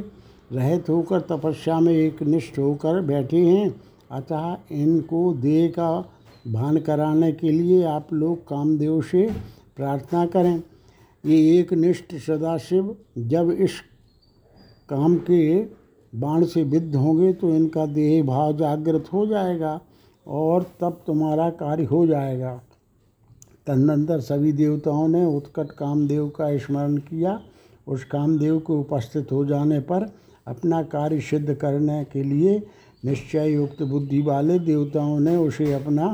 रहित 0.52 0.90
होकर 0.90 1.20
तपस्या 1.22 1.80
में 1.80 1.94
एक 1.94 2.22
निष्ठ 2.24 2.60
होकर 2.60 3.02
बैठे 3.02 3.46
हैं। 3.46 3.70
अतः 4.12 4.56
इनको 4.72 5.34
देह 5.34 5.68
का 5.70 5.92
भान 6.48 6.78
कराने 6.78 7.32
के 7.32 7.52
लिए 7.52 7.84
आप 7.84 8.14
लोग 8.14 8.48
कामदेव 8.48 9.02
से 9.02 9.30
प्रार्थना 9.76 10.26
करें। 10.26 10.62
ये 11.26 11.38
एक 11.60 11.74
निष्ठ 11.74 12.14
सदाशिव, 12.18 12.96
जब 13.20 13.52
इस 13.52 13.80
काम 14.90 15.16
के 15.30 15.60
बाण 16.14 16.44
से 16.46 16.64
विद्ध 16.64 16.96
होंगे 16.96 17.32
तो 17.34 17.50
इनका 17.50 17.86
देह 17.86 18.24
भाव 18.24 18.56
जागृत 18.58 19.06
हो 19.14 19.26
जाएगा 19.28 19.80
और 20.28 20.64
तब 20.82 21.02
तुम्हारा 21.08 21.50
कार्य 21.52 21.84
हो 21.84 22.06
जाएगा। 22.08 22.54
तदनंतर 23.68 24.20
सभी 24.20 24.52
देवताओं 24.54 25.08
ने 25.08 25.24
उत्कट 25.28 25.72
कामदेव 25.72 26.28
का 26.30 26.58
स्मरण 26.58 26.98
किया। 27.00 27.40
उस 27.88 28.04
कामदेव 28.04 28.60
को 28.60 28.80
उपस्थित 28.80 29.32
हो 29.32 29.44
जाने 29.46 29.80
पर 29.82 30.10
अपना 30.48 30.82
कार्य 30.86 31.20
सिद्ध 31.22 31.54
करने 31.54 32.04
के 32.04 32.24
लिए 32.24 32.58
निश्चय 33.04 33.52
युक्त 33.52 33.82
बुद्धि 33.84 34.22
वाले 34.22 34.60
देवताओं 34.60 35.20
ने 35.20 35.36
उसे 35.38 35.72
अपना 35.74 36.08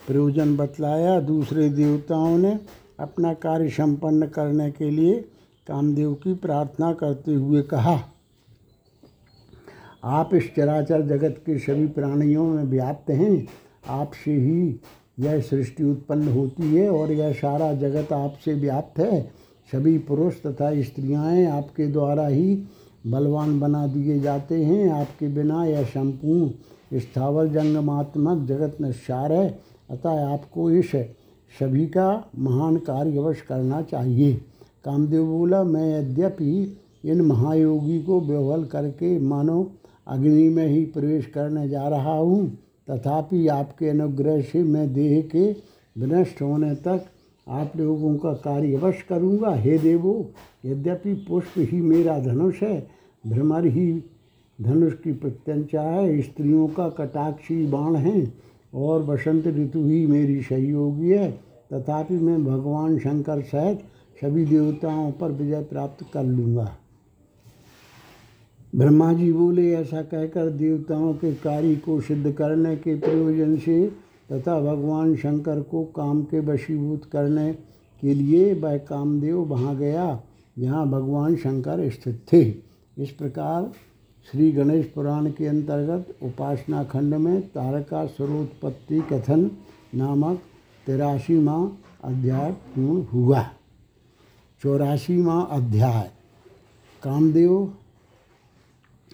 प्रयोजन 0.00 0.56
बतलाया। 0.56 1.18
दूसरे 1.22 1.68
देवताओं 1.70 2.38
ने 2.38 2.58
अपना 3.00 3.32
कार्य 3.34 3.68
संपन्न 3.68 4.26
करने 4.26 4.70
के 4.70 4.90
लिए 4.90 5.20
कामदेव 5.66 6.12
की 6.14 6.34
प्रार्थना 6.34 6.92
करते 6.92 7.34
हुए 7.34 7.62
कहा, 7.62 7.98
आप 10.04 10.34
इस 10.34 10.50
चराचर 10.56 11.02
जगत 11.02 11.42
के 11.46 11.58
सभी 11.58 11.86
प्राणियों 11.86 12.44
में 12.44 12.64
व्याप्त 12.64 13.10
हैं। 13.10 13.46
आपसे 13.88 14.32
ही 14.32 14.80
यह 15.20 15.40
सृष्टि 15.40 15.84
उत्पन्न 15.84 16.28
होती 16.28 16.74
है 16.74 16.88
और 16.90 17.12
यह 17.12 17.32
सारा 17.32 17.72
जगत 17.72 18.12
आपसे 18.12 18.54
व्याप्त 18.54 18.98
है। 18.98 19.22
सभी 19.72 19.96
पुरुष 19.98 20.42
तथा 20.46 20.70
स्त्रियाँ 20.82 21.46
आपके 21.48 21.86
द्वारा 21.86 22.26
ही 22.26 22.62
बलवान 23.06 23.58
बना 23.60 23.86
दिए 23.86 24.18
जाते 24.20 24.64
हैं। 24.64 24.88
आपके 24.90 25.28
बिना 25.28 25.64
यह 25.64 25.84
संपूर्ण 25.84 26.98
स्थावर 26.98 27.48
जंगमात्मक 27.48 28.46
जगत 28.48 28.76
निस्सार 28.80 29.32
है। 29.32 29.48
अतः 29.90 30.26
आपको 30.26 30.70
इस 30.70 30.92
सभी 31.60 31.86
का 31.86 32.08
महान 32.38 32.76
कार्य 32.78 33.18
अवश्य 33.18 33.44
करना 33.48 33.80
चाहिए। 33.82 34.32
कामदेव 34.84 35.24
बोला 35.26 35.62
मैं 35.64 35.88
यद्यपि 35.90 36.78
इन 37.04 37.20
महायोगी 37.20 37.98
को 38.02 38.20
व्यवहल 38.20 38.64
करके 38.64 39.18
मानो 39.18 39.70
अग्नि 40.06 40.48
में 40.48 40.66
ही 40.66 40.84
प्रवेश 40.86 41.26
करने 41.26 41.68
जा 41.68 41.88
रहा 41.88 42.14
हूँ, 42.14 42.46
तथापि 42.88 43.46
आपके 43.48 43.88
अनुग्रह 43.88 44.40
से 44.42 44.62
मैं 44.62 44.92
देह 44.92 45.20
के 45.32 45.50
विनष्ट 45.96 46.42
होने 46.42 46.74
तक 46.76 47.04
आप 47.46 47.72
लोगों 47.76 48.14
का 48.16 48.32
कार्य 48.34 48.76
अवश्य 48.76 49.04
करूँगा। 49.08 49.54
हे 49.54 49.78
देवो, 49.78 50.14
यद्यपि 50.64 51.14
पुष्प 51.28 51.54
ही 51.58 51.80
मेरा 51.80 52.18
धनुष 52.18 52.62
है, 52.62 52.86
भ्रमर 53.24 53.66
ही 53.66 53.92
धनुष 54.58 54.92
की 54.94 55.12
प्रत्यंचा 55.12 55.82
है, 55.82 56.20
स्त्रियों 56.22 56.66
का 56.68 56.88
कटाक्षी 56.90 57.64
बाण 57.66 57.96
है 57.96 58.24
और 58.72 59.02
बसंत 59.02 59.46
ऋतु 59.46 59.84
ही 59.84 60.06
मेरी 60.06 60.42
सहयोगी 60.42 61.10
है। 61.10 61.30
तथापि 61.72 62.14
मैं 62.14 62.44
भगवान 62.44 62.98
शंकर 62.98 63.42
सहित 63.42 63.80
सभी 64.20 64.44
देवताओं 64.44 65.10
पर 65.12 65.32
विजय 65.32 65.62
प्राप्त 65.62 66.04
कर 66.14 66.24
लूँगा। 66.24 66.76
ब्रह्मा 68.72 69.12
जी 69.12 69.32
बोले, 69.32 69.72
ऐसा 69.72 70.02
कहकर 70.02 70.50
देवताओं 70.50 71.12
के 71.14 71.32
कार्य 71.34 71.74
को 71.76 72.00
सिद्ध 72.00 72.32
करने 72.32 72.76
के 72.76 72.94
प्रयोजन 72.94 73.56
से 73.56 73.86
तथा 74.32 74.58
भगवान 74.60 75.14
शंकर 75.16 75.60
को 75.60 75.84
काम 75.96 76.22
के 76.22 76.40
वशीभूत 76.42 77.04
करने 77.04 77.52
के 78.02 78.14
लिए 78.14 78.52
वह 78.54 78.76
कामदेव 78.78 79.38
वहाँ 79.38 79.76
गया, 79.76 80.22
जहाँ 80.58 80.86
भगवान 80.90 81.36
शंकर 81.36 81.88
स्थित 81.90 82.24
थे। 82.32 82.42
इस 82.98 83.10
प्रकार 83.10 83.70
श्री 84.30 84.52
गणेश 84.52 84.86
पुराण 84.86 85.30
के 85.30 85.46
अंतर्गत 85.46 86.14
उपासना 86.22 86.84
खंड 86.84 87.14
में 87.14 87.48
तारका 87.48 88.06
स्वरोत्पत्ति 88.06 89.00
कथन 89.00 89.50
नामक 89.94 90.42
तिरासीवा 90.86 91.72
अध्याय 92.04 92.52
पूर्ण 92.52 93.02
हुआ। 93.02 93.42
चौरासीवा 94.62 95.40
अध्याय। 95.40 96.10
कामदेव 97.02 97.74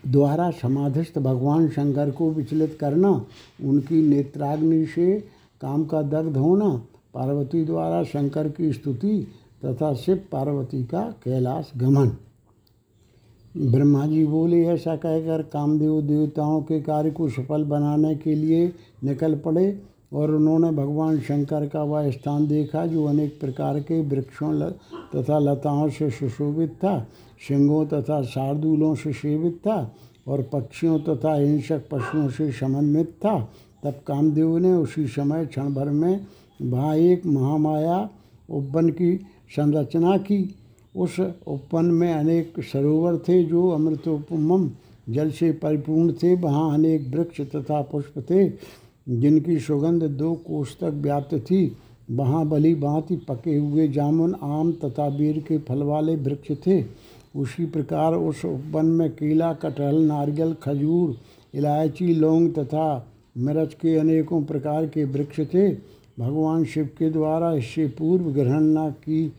द्वारा 0.06 0.50
समाधिस्थ 0.50 1.18
भगवान 1.18 1.68
शंकर 1.68 2.10
को 2.10 2.30
विचलित 2.30 2.78
करना, 2.80 3.10
उनकी 3.64 4.08
नेत्राग्नि 4.08 4.86
से 4.86 5.20
काम 5.60 5.84
का 5.84 6.02
दर्द 6.02 6.36
होना, 6.36 6.68
पार्वती 7.14 7.64
द्वारा 7.64 8.02
शंकर 8.04 8.48
की 8.48 8.72
स्तुति 8.72 9.26
तथा 9.64 9.94
शिव 9.94 10.16
पार्वती 10.32 10.84
का 10.84 11.14
कैलाश 11.24 11.72
गमन। 11.76 12.16
ब्रह्मा 13.56 14.06
जी 14.06 14.24
बोले, 14.26 14.64
ऐसा 14.66 14.94
कहकर 14.96 15.42
कामदेव 15.42 16.00
देवताओं 16.02 16.60
के 16.62 16.80
कार्य 16.80 17.10
को 17.10 17.28
सफल 17.28 17.64
बनाने 17.64 18.14
के 18.14 18.34
लिए 18.34 18.72
निकल 19.04 19.34
पड़े 19.34 19.80
और 20.12 20.30
उन्होंने 20.30 20.70
भगवान 20.70 21.18
शंकर 21.20 21.66
का 21.68 21.82
वह 21.82 22.10
स्थान 22.10 22.46
देखा, 22.48 22.84
जो 22.86 23.04
अनेक 23.04 23.38
प्रकार 23.40 23.80
के 23.80 24.00
वृक्षों 24.00 24.70
तथा 25.14 25.38
लताओं 25.38 25.88
से 25.88 26.10
सुशोभित 26.10 26.74
था 26.74 26.98
सिंहों 27.48 27.84
तथा 27.86 28.22
शार्दूलों 28.24 28.94
से 28.94 29.12
सेवित 29.12 29.56
था 29.58 29.94
और 30.28 30.42
पक्षियों 30.42 30.98
तथा 30.98 31.34
हिंसक 31.34 31.88
पशुओं 31.92 32.28
से 32.28 32.50
समन्वित 32.52 33.10
था। 33.24 33.38
तब 33.84 34.00
कामदेव 34.06 34.56
ने 34.58 34.72
उसी 34.72 35.06
समय 35.06 35.46
क्षण 35.46 35.74
भर 35.74 35.90
में 35.90 36.26
वहाँ 36.62 36.94
एक 36.96 37.26
महामाया 37.26 38.08
उपवन 38.50 38.88
की 38.90 39.16
संरचना 39.50 40.16
की। 40.18 40.42
उस 40.98 41.18
उपवन 41.46 41.84
में 41.84 42.12
अनेक 42.12 42.60
सरोवर 42.72 43.16
थे 43.18 43.42
जो 43.44 43.68
अमृतोपम 43.68 44.70
जल 45.08 45.30
से 45.30 45.50
परिपूर्ण 45.52 46.12
थे। 46.12 46.34
वहाँ 46.34 46.72
अनेक 46.74 47.08
वृक्ष 47.14 47.40
तथा 47.40 47.80
पुष्प 47.82 48.18
थे, 48.30 48.48
जिनकी 49.08 49.58
सुगंध 49.58 50.02
दो 50.02 50.34
कोष 50.46 50.74
तक 50.76 51.00
व्याप्त 51.02 51.34
थी। 51.34 51.76
वहाँ 52.10 52.46
बली 52.48 52.74
भांति 52.74 53.16
पके 53.28 53.56
हुए 53.56 53.88
जामुन, 53.88 54.34
आम 54.34 54.72
तथा 54.72 55.08
बेर 55.08 55.38
के 55.38 55.58
फल 55.58 55.82
वाले 55.82 56.16
वृक्ष 56.16 56.50
थे। 56.66 56.82
उसी 57.36 57.66
प्रकार 57.66 58.14
उस 58.14 58.44
उपवन 58.44 58.86
में 58.86 59.10
केला, 59.10 59.52
कटहल, 59.52 60.02
नारियल, 60.02 60.54
खजूर, 60.62 61.16
इलायची, 61.54 62.14
लौंग 62.14 62.50
तथा 62.54 63.06
मिर्च 63.38 63.74
के 63.74 63.96
अनेकों 63.96 64.42
प्रकार 64.42 64.86
के 64.86 65.04
वृक्ष 65.04 65.40
थे। 65.40 65.68
भगवान 66.18 66.64
शिव 66.64 66.88
के 66.98 67.10
द्वारा 67.10 67.52
इससे 67.52 67.86
पूर्व 67.88 68.24
ग्रहण 68.24 68.62
न 68.78 68.90
की 68.90 69.32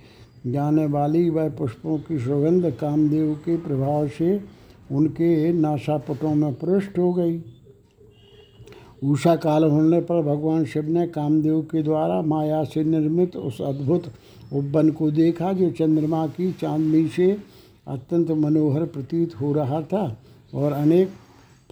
जाने 0.47 0.85
वाली 0.85 1.29
वह 1.29 1.49
पुष्पों 1.49 1.97
की 1.97 2.19
सुगंध 2.19 2.71
कामदेव 2.71 3.33
के 3.35 3.57
प्रभाव 3.57 4.07
से 4.07 4.41
उनके 4.91 5.51
नासापुटों 5.53 6.35
में 6.35 6.53
पृष्ठ 6.53 6.97
हो 6.99 7.13
गई। 7.13 7.41
ऊषा 9.03 9.35
काल 9.35 9.63
होने 9.63 9.99
पर 10.01 10.21
भगवान 10.21 10.65
शिव 10.65 10.89
ने 10.89 11.07
कामदेव 11.07 11.61
के 11.61 11.83
द्वारा 11.83 12.21
माया 12.21 12.63
से 12.63 12.83
निर्मित 12.83 13.35
उस 13.35 13.61
अद्भुत 13.61 14.11
उपवन 14.53 14.89
को 14.89 15.11
देखा, 15.11 15.53
जो 15.53 15.69
चंद्रमा 15.69 16.27
की 16.27 16.51
चांदनी 16.51 17.07
से 17.07 17.37
अत्यंत 17.87 18.31
मनोहर 18.31 18.85
प्रतीत 18.85 19.39
हो 19.41 19.53
रहा 19.53 19.81
था 19.81 20.17
और 20.53 20.71
अनेक 20.71 21.09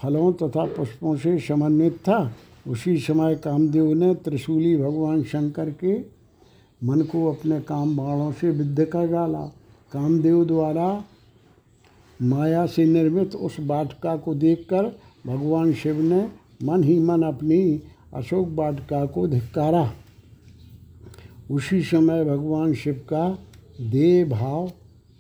फलों 0.02 0.32
तथा 0.34 0.66
पुष्पों 0.66 1.16
से 1.16 1.38
समन्वित 1.40 1.98
था। 1.98 2.32
उसी 2.68 2.98
समय 2.98 3.36
कामदेव 3.36 3.94
ने 3.94 4.14
त्रिशूली 4.16 4.76
भगवान 4.78 5.24
शंकर 5.24 5.70
के 5.70 6.17
मन 6.82 7.02
को 7.02 7.26
अपने 7.32 7.60
काम 7.60 7.96
बाणों 7.98 8.32
से 8.32 8.50
विद्ध 8.50 8.86
कर 8.86 9.08
डाला। 9.08 9.42
कामदेव 9.92 10.46
द्वारा 10.46 11.04
माया 12.22 12.66
से 12.66 12.86
निर्मित 12.86 13.36
उस 13.36 13.58
वाटिका 13.60 14.16
को 14.18 14.34
देखकर 14.36 14.84
भगवान 15.28 15.74
शिव 15.74 16.02
ने 16.02 16.22
मन 16.64 16.84
ही 16.84 17.00
मन 17.00 17.24
अपनी 17.24 17.82
अशोक 18.14 18.48
वाटिका 18.50 19.06
को 19.06 19.28
धिक्कारा। 19.28 19.92
उसी 21.52 21.82
समय 21.82 22.24
भगवान 22.26 22.74
शिव 22.74 22.94
का 23.10 23.30
देह 23.82 24.26
भाव 24.30 24.72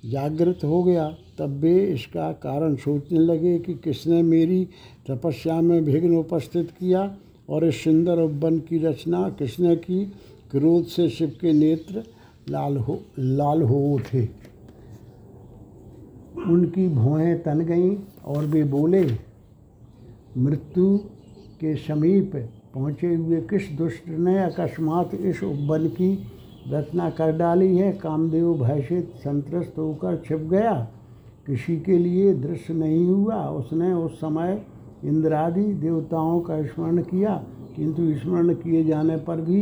जागृत 0.05 0.59
हो 0.63 0.83
गया। 0.83 1.07
तब 1.39 1.59
वे 1.59 1.79
इसका 1.85 2.31
कारण 2.31 2.75
सोचने 2.75 3.19
लगे 3.19 3.57
कि 3.59 3.73
किसने 3.73 4.21
मेरी 4.23 4.67
तपस्या 5.09 5.61
में 5.61 5.79
विघ्न 5.81 6.15
उपस्थित 6.15 6.71
किया 6.79 7.17
और 7.49 7.65
इस 7.65 7.83
सुंदर 7.83 8.19
उपवन 8.19 8.59
की 8.59 8.77
रचना 8.77 9.29
किसने 9.29 9.75
की 9.75 10.13
क्रोध 10.51 10.85
से 10.85 11.07
शिव 11.09 11.31
के 11.41 11.51
नेत्र 11.53 12.03
लाल 12.49 12.77
हो 12.77 12.99
लाल 13.19 13.61
हो 13.61 13.79
उठे। 13.95 14.21
उनकी 16.47 16.87
भौहें 16.89 17.41
तन 17.43 17.59
गईं 17.59 17.95
और 18.25 18.45
वे 18.45 18.63
बोले, 18.63 19.03
मृत्यु 20.37 20.97
के 21.61 21.75
समीप 21.75 22.35
पहुँचे 22.73 23.13
हुए 23.15 23.41
किस 23.41 23.69
दुष्ट 23.77 24.07
ने 24.09 24.37
अकस्मात 24.39 25.13
इस 25.13 25.43
उपवन 25.43 25.87
की 25.89 26.13
रचना 26.67 27.09
कर 27.09 27.31
डाली 27.37 27.75
है? 27.77 27.91
कामदेव 27.93 28.53
भयसित 28.53 29.11
संतृष्ट 29.17 29.77
होकर 29.77 30.21
छिप 30.27 30.39
गया। 30.51 30.73
किसी 31.47 31.77
के 31.79 31.97
लिए 31.97 32.33
दृश्य 32.33 32.73
नहीं 32.73 33.05
हुआ। 33.05 33.43
उसने 33.49 33.91
उस 33.93 34.19
समय 34.19 34.61
इंद्रादि 35.03 35.63
देवताओं 35.73 36.39
का 36.39 36.61
स्मरण 36.65 37.01
किया, 37.03 37.35
किंतु 37.75 38.13
स्मरण 38.13 38.53
किए 38.53 38.83
जाने 38.83 39.17
पर 39.17 39.41
भी 39.41 39.61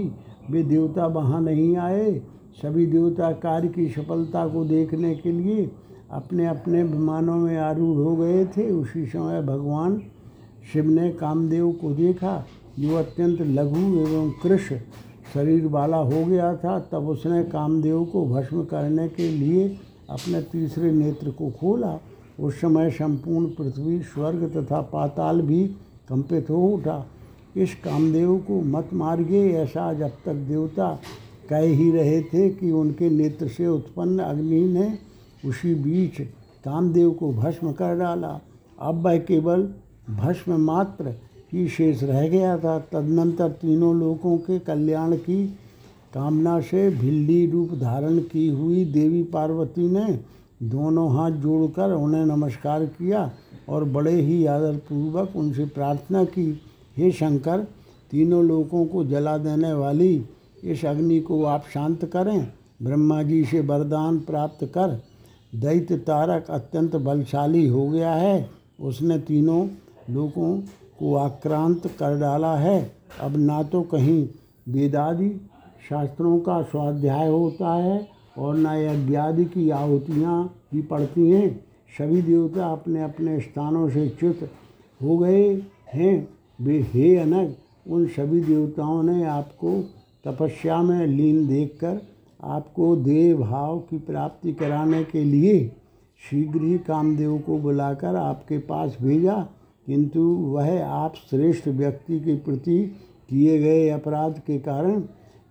वे 0.49 0.63
देवता 0.63 1.05
वहाँ 1.07 1.41
नहीं 1.41 1.77
आए। 1.77 2.21
सभी 2.61 2.85
देवता 2.85 3.31
कार्य 3.31 3.67
की 3.67 3.87
सफलता 3.89 4.47
को 4.47 4.65
देखने 4.65 5.15
के 5.15 5.31
लिए 5.31 5.71
अपने 6.11 6.45
अपने 6.47 6.83
विमानों 6.83 7.35
में 7.35 7.57
आरूढ़ 7.57 7.97
हो 7.97 8.15
गए 8.15 8.45
थे। 8.45 8.69
उसी 8.69 9.05
समय 9.05 9.41
भगवान 9.41 10.01
शिव 10.73 10.85
ने 10.85 11.11
कामदेव 11.11 11.71
को 11.71 11.91
देखा। 11.91 12.45
जो 12.79 12.95
अत्यंत 12.95 13.41
लघु 13.41 13.79
एवं 13.79 14.31
कृष 14.43 14.73
शरीर 15.33 15.67
वाला 15.67 15.97
हो 15.97 16.25
गया 16.25 16.55
था, 16.55 16.79
तब 16.79 17.07
उसने 17.07 17.43
कामदेव 17.43 18.05
को 18.05 18.25
भस्म 18.25 18.63
करने 18.63 19.07
के 19.07 19.29
लिए 19.29 19.67
अपने 20.09 20.41
तीसरे 20.41 20.91
नेत्र 20.91 21.29
को 21.29 21.49
खोला। 21.49 21.99
उस 22.39 22.61
समय 22.61 22.89
संपूर्ण 22.89 23.45
पृथ्वी, 23.45 23.99
स्वर्ग 23.99 24.51
तथा 24.57 24.81
पाताल 24.81 25.41
भी 25.41 25.67
कंपित 26.09 26.49
हो 26.49 26.67
उठा। 26.67 27.05
इस 27.55 27.73
कामदेव 27.75 28.37
को 28.37 28.61
मत 28.61 28.89
मारिए, 28.93 29.51
ऐसा 29.53 29.93
जब 29.93 30.11
तक 30.25 30.33
देवता 30.47 30.87
कह 31.49 31.59
ही 31.59 31.91
रहे 31.91 32.21
थे 32.23 32.49
कि 32.49 32.71
उनके 32.71 33.09
नेत्र 33.09 33.47
से 33.47 33.67
उत्पन्न 33.67 34.19
अग्नि 34.19 34.61
ने 34.69 34.97
उसी 35.49 35.73
बीच 35.75 36.21
कामदेव 36.65 37.11
को 37.11 37.31
भस्म 37.33 37.71
कर 37.71 37.97
डाला। 37.99 38.39
अब 38.79 39.05
वह 39.05 39.17
केवल 39.17 39.63
भस्म 40.09 40.59
मात्र 40.61 41.15
ही 41.53 41.67
शेष 41.69 42.03
रह 42.03 42.27
गया 42.27 42.57
था। 42.57 42.77
तदनंतर 42.91 43.49
तीनों 43.51 43.95
लोगों 43.95 44.37
के 44.37 44.59
कल्याण 44.59 45.15
की 45.17 45.45
कामना 46.13 46.59
से 46.61 46.89
भिल्ली 46.89 47.45
रूप 47.51 47.73
धारण 47.73 48.19
की 48.19 48.47
हुई 48.47 48.85
देवी 48.85 49.23
पार्वती 49.23 49.87
ने 49.89 50.19
दोनों 50.63 51.09
हाथ 51.15 51.31
जोड़कर 51.41 51.91
उन्हें 51.93 52.25
नमस्कार 52.25 52.85
किया 52.85 53.29
और 53.69 53.83
बड़े 53.83 54.21
ही 54.21 54.45
आदरपूर्वक 54.45 55.35
उनसे 55.35 55.65
प्रार्थना 55.65 56.23
की। 56.23 56.51
हे 56.97 57.11
शंकर, 57.11 57.67
तीनों 58.11 58.43
लोगों 58.43 58.85
को 58.85 59.03
जला 59.05 59.37
देने 59.37 59.73
वाली 59.73 60.25
इस 60.63 60.85
अग्नि 60.85 61.19
को 61.19 61.43
आप 61.43 61.63
शांत 61.73 62.05
करें। 62.05 62.47
ब्रह्मा 62.83 63.23
जी 63.23 63.45
से 63.45 63.59
वरदान 63.59 64.19
प्राप्त 64.19 64.65
कर। 64.65 65.01
दैत्य 65.55 65.97
तारक 65.97 66.47
अत्यंत 66.49 66.95
बलशाली 66.95 67.67
हो 67.67 67.89
गया 67.89 68.13
है। 68.13 68.49
उसने 68.81 69.19
तीनों 69.19 69.67
लोगों 70.09 70.59
को 70.99 71.15
आक्रांत 71.15 71.87
कर 71.87 72.19
डाला 72.19 72.55
है। 72.55 72.91
अब 73.21 73.37
ना 73.37 73.63
तो 73.63 73.81
कहीं 73.81 74.27
वेदादि 74.69 75.29
शास्त्रों 75.89 76.39
का 76.39 76.61
स्वाध्याय 76.61 77.27
होता 77.27 77.73
है 77.73 78.07
और 78.37 78.55
न 78.57 78.67
यज्ञादि 78.67 79.45
की 79.45 79.69
आहुतियाँ 79.69 80.53
भी 80.73 80.81
पड़ती 80.81 81.29
हैं। 81.29 81.65
सभी 81.97 82.21
देवता 82.21 82.65
अपने 82.65 83.03
अपने 83.03 83.39
स्थानों 83.39 83.89
से 83.89 84.09
च्युत 84.09 84.39
हो 85.03 85.17
गए 85.17 85.61
हैं। 85.93 86.34
वे 86.61 86.79
हे 86.93 87.15
अनग 87.17 87.53
उन 87.87 88.05
सभी 88.07 88.39
देवताओं 88.41 89.01
ने 89.03 89.23
आपको 89.23 89.79
तपस्या 90.25 90.81
में 90.81 91.05
लीन 91.07 91.47
देखकर 91.47 91.99
आपको 92.43 92.95
देव 92.95 93.37
भाव 93.37 93.79
की 93.79 93.97
प्राप्ति 93.97 94.53
कराने 94.53 95.03
के 95.03 95.23
लिए 95.23 95.71
शीघ्र 96.29 96.61
ही 96.61 96.77
कामदेव 96.77 97.37
को 97.37 97.57
बुलाकर 97.57 98.15
आपके 98.15 98.57
पास 98.57 98.97
भेजा, 99.01 99.35
किंतु 99.87 100.21
वह 100.21 100.85
आप 100.85 101.13
श्रेष्ठ 101.29 101.67
व्यक्ति 101.67 102.19
के 102.19 102.35
प्रति 102.35 102.79
किए 103.29 103.59
गए 103.59 103.89
अपराध 103.89 104.39
के 104.39 104.57
कारण 104.59 105.03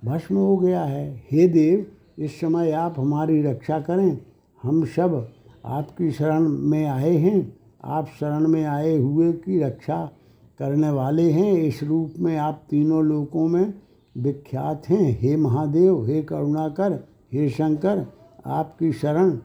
भस्म 0.04 0.36
हो 0.36 0.56
गया 0.56 0.82
है। 0.82 1.22
हे 1.30 1.46
देव, 1.48 1.86
इस 2.18 2.40
समय 2.40 2.70
आप 2.70 2.94
हमारी 2.98 3.42
रक्षा 3.42 3.78
करें। 3.80 4.18
हम 4.62 4.84
सब 4.86 5.28
आपकी 5.64 6.10
शरण 6.10 6.48
में 6.48 6.86
आए 6.86 7.16
हैं। 7.16 7.56
आप 7.84 8.08
शरण 8.20 8.48
में 8.48 8.64
आए 8.64 8.96
हुए 8.96 9.32
की 9.32 9.58
रक्षा 9.62 10.10
करने 10.58 10.90
वाले 10.90 11.30
हैं। 11.30 11.52
इस 11.52 11.82
रूप 11.82 12.14
में 12.18 12.36
आप 12.36 12.62
तीनों 12.70 13.04
लोकों 13.04 13.48
में 13.48 13.74
विख्यात 14.18 14.88
हैं। 14.88 15.18
हे 15.20 15.36
महादेव, 15.36 16.06
हे 16.06 16.22
करुणाकर, 16.22 16.92
हे 17.32 17.48
शंकर, 17.48 18.06
आपकी 18.46 18.92
शरण 18.92 19.38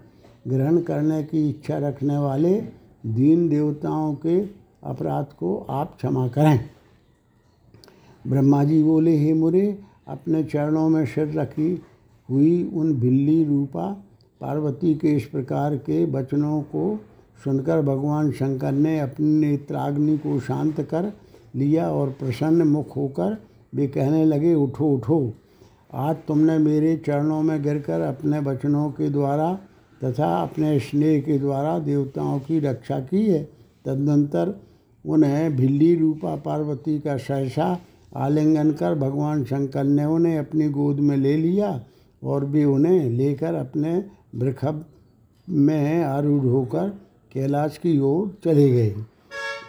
ग्रहण 0.48 0.82
करने 0.82 1.24
की 1.24 1.50
इच्छा 1.50 1.78
रखने 1.78 2.18
वाले 2.18 2.62
दीन 3.06 3.50
देवताओं 3.50 4.14
के 4.16 4.40
अपराध 4.84 5.26
को 5.40 5.68
आप 5.70 5.96
क्षमा 5.98 6.28
करें। 6.28 6.60
ब्रह्मा 8.28 8.64
जी 8.64 8.84
बोले, 8.84 9.18
हे 9.18 9.34
मुरे, 9.34 9.80
अपने 10.08 10.44
चरणों 10.44 10.90
में 10.90 11.06
सिर 11.06 11.40
रखी 11.40 11.82
हुई 12.30 12.72
उन 12.74 13.00
बिल्ली 13.00 13.44
रूपा 13.44 13.92
पार्वती 14.42 14.96
के 14.96 15.08
इस 15.08 15.26
प्रकार 15.26 15.76
के 15.78 16.06
वचनों 16.06 16.62
को 16.62 17.00
सुनकर 17.44 17.82
भगवान 17.82 18.32
शंकर 18.32 18.72
ने 18.72 19.00
अपनी 19.00 19.28
नेत्राग्नि 19.40 20.18
को 20.18 20.40
शांत 20.40 20.82
कर 20.82 21.12
लिया 21.56 21.90
और 21.90 22.10
प्रसन्न 22.10 22.68
मुख 22.68 22.96
होकर 22.96 23.38
वे 23.76 23.88
कहने 23.88 24.26
लगे, 24.26 24.54
उठो 24.54 24.86
उठो। 24.86 25.34
आज 25.94 26.16
तुमने 26.28 26.58
मेरे 26.58 26.96
चरणों 26.98 27.42
में 27.42 27.62
गिरकर 27.64 28.02
अपने 28.02 28.40
वचनों 28.40 28.90
के 28.92 29.10
द्वारा 29.10 29.54
तथा 30.04 30.36
अपने 30.36 30.80
स्नेह 30.80 31.20
के 31.22 31.38
द्वारा 31.40 31.78
देवताओं 31.80 32.40
की 32.40 32.60
रक्षा 32.60 33.00
की 33.00 33.26
है। 33.26 33.44
तदनंतर 33.86 34.60
उन्हें 35.06 35.56
भिल्ली 35.56 35.96
रूपा 35.96 36.36
पार्वती 36.36 37.00
का 37.00 37.18
सहसा 37.18 37.78
आलिंगन 38.18 38.72
कर 38.72 38.96
भगवान 38.96 39.44
शंकर 39.44 39.84
ने 39.84 40.06
उन्हें 40.06 40.38
अपनी 40.38 40.70
गोद 40.70 41.00
में 41.00 41.18
ले 41.18 41.36
लिया 41.38 41.80
और 42.24 42.46
भी 42.46 42.64
उन्हें 42.64 43.10
लेकर 43.10 43.54
अपने 43.54 44.04
वृखभ 44.36 44.86
में 45.48 46.04
आरूढ़ 46.04 46.46
होकर 46.46 46.92
कैलाश 47.34 47.78
की 47.78 48.00
ओर 48.00 48.38
चले 48.44 48.70
गए। 48.70 48.96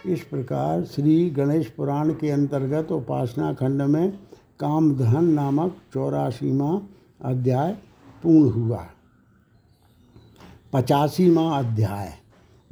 इस 0.05 0.23
प्रकार 0.23 0.83
श्री 0.83 1.29
गणेश 1.29 1.67
पुराण 1.69 2.09
के 2.09 2.29
अंतर्गत 2.29 2.91
उपासना 2.91 3.53
खंड 3.53 3.81
में 3.81 4.11
कामधन 4.59 5.25
नामक 5.25 5.75
चौरासीवा 5.93 6.81
अध्याय 7.25 7.77
पूर्ण 8.23 8.49
हुआ। 8.49 8.85
पचासीवा 10.73 11.57
अध्याय। 11.59 12.13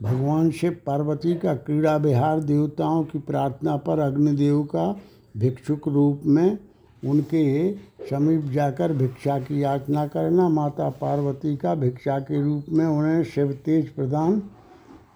भगवान 0.01 0.51
शिव 0.51 0.77
पार्वती 0.85 1.35
का 1.35 1.53
क्रीड़ा 1.53 1.95
विहार 1.97 2.39
देवताओं 2.39 3.03
की 3.03 3.19
प्रार्थना 3.19 3.77
पर 3.77 3.99
अग्निदेव 3.99 4.63
का 4.63 4.99
भिक्षुक 5.37 5.87
रूप 5.87 6.21
में 6.25 6.57
उनके 7.05 7.73
समीप 8.09 8.45
जाकर 8.45 8.93
भिक्षा 8.93 9.39
की 9.39 9.63
याचना 9.63 10.07
करना, 10.07 10.49
माता 10.49 10.89
पार्वती 10.89 11.57
का 11.57 11.75
भिक्षा 11.75 12.19
के 12.19 12.43
रूप 12.43 12.65
में 12.69 12.85
उन्हें 12.85 13.23
शिव 13.23 13.51
तेज 13.65 13.89
प्रदान 13.89 14.41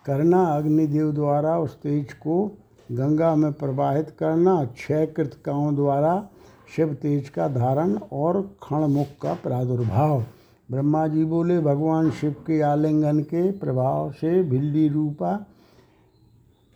करना 0.06 0.44
अग्निदेव 0.48 1.12
द्वारा 1.12 1.58
उस 1.60 1.76
तेज 1.76 2.14
को 2.14 2.46
गंगा 2.92 3.36
में 3.36 3.52
प्रवाहित 3.54 4.10
करना, 4.10 4.66
छह 4.78 5.06
कृतकाओं 5.06 5.76
द्वारा 5.76 6.30
शिव 6.76 6.94
तेज 6.94 7.30
का 7.30 7.48
धारण 7.48 7.96
और 8.14 8.42
खणमुख 8.64 9.08
का 9.22 9.34
प्रादुर्भाव। 9.34 10.24
ब्रह्मा 10.70 11.08
जी 11.08 11.24
बोले, 11.26 11.60
भगवान 11.60 12.10
शिव 12.12 12.36
के 12.48 12.62
आलिंगन 12.62 13.20
के 13.20 13.52
प्रभाव 13.52 14.12
से 14.12 14.42
भिल्ली 14.44 14.88
रूपा 14.88 15.46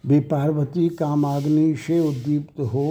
वे 0.03 0.19
पार्वती 0.19 0.87
कामाग्नि 0.89 1.75
से 1.77 1.99
उद्दीप्त 1.99 2.59
हो 2.73 2.85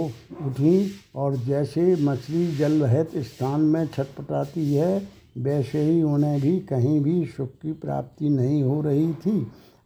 उठी 0.45 0.91
और 1.15 1.35
जैसे 1.35 1.95
मछली 2.01 2.47
जल 2.55 2.81
रहित 2.83 3.17
स्थान 3.17 3.61
में 3.61 3.85
छटपटाती 3.87 4.73
है, 4.73 5.07
वैसे 5.37 5.81
ही 5.81 6.01
उन्हें 6.03 6.39
भी 6.41 6.59
कहीं 6.59 6.99
भी 6.99 7.25
सुख 7.25 7.49
की 7.61 7.71
प्राप्ति 7.71 8.29
नहीं 8.29 8.61
हो 8.63 8.81
रही 8.81 9.13
थी। 9.15 9.39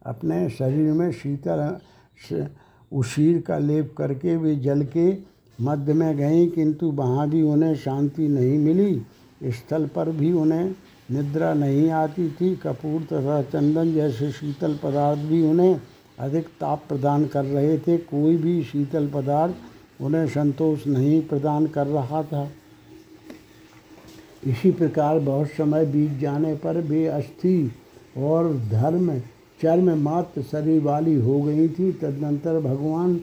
अपने 0.06 0.50
शरीर 0.50 0.92
में 0.94 1.12
शीतल 1.12 1.78
उशीर 2.92 3.42
का 3.42 3.58
लेप 3.58 3.94
करके 3.98 4.36
वे 4.38 4.56
जल 4.56 4.84
के 4.98 5.12
मध्य 5.60 5.94
में 5.94 6.18
गईं, 6.18 6.50
किंतु 6.50 6.92
वहाँ 6.92 7.30
भी 7.30 7.42
उन्हें 7.42 7.76
शांति 7.76 8.28
नहीं 8.28 8.58
मिली। 8.60 9.52
स्थल 9.52 9.86
पर 9.88 10.10
भी 10.10 10.32
उन्हें 10.32 10.76
निद्रा 11.12 11.54
नहीं 11.54 11.90
आती 11.90 12.30
थी। 12.32 12.56
कपूर 12.56 13.02
तथा 13.04 13.42
चंदन 13.44 13.94
जैसे 13.94 14.32
शीतल 14.32 14.78
पदार्थ 14.84 15.20
भी 15.20 15.42
उन्हें 15.44 15.80
अधिक 16.20 16.48
ताप 16.60 16.84
प्रदान 16.90 17.26
कर 17.26 17.46
रहे 17.46 17.78
थे। 17.78 17.98
कोई 17.98 18.38
भी 18.38 18.64
शीतल 18.64 19.08
पदार्थ 19.08 20.02
उन्हें 20.02 20.28
संतोष 20.28 20.88
नहीं 20.88 21.22
प्रदान 21.22 21.68
कर 21.68 21.88
रहा 21.88 22.24
था। 22.24 22.48
इसी 24.48 24.72
प्रकार 24.72 25.20
बहुत 25.20 25.48
समय 25.48 25.86
बीत 25.86 26.18
जाने 26.20 26.56
पर 26.56 26.82
वे 26.82 27.06
अस्थि 27.08 27.72
और 28.18 28.54
धर्म 28.72 29.12
चर्म 29.62 29.90
मात्र 30.00 30.42
शरीर 30.42 30.82
वाली 30.82 31.16
हो 31.16 31.42
गई 31.42 31.68
थी, 31.70 31.92
तदनंतर 31.92 32.60
भगवान 32.60 33.16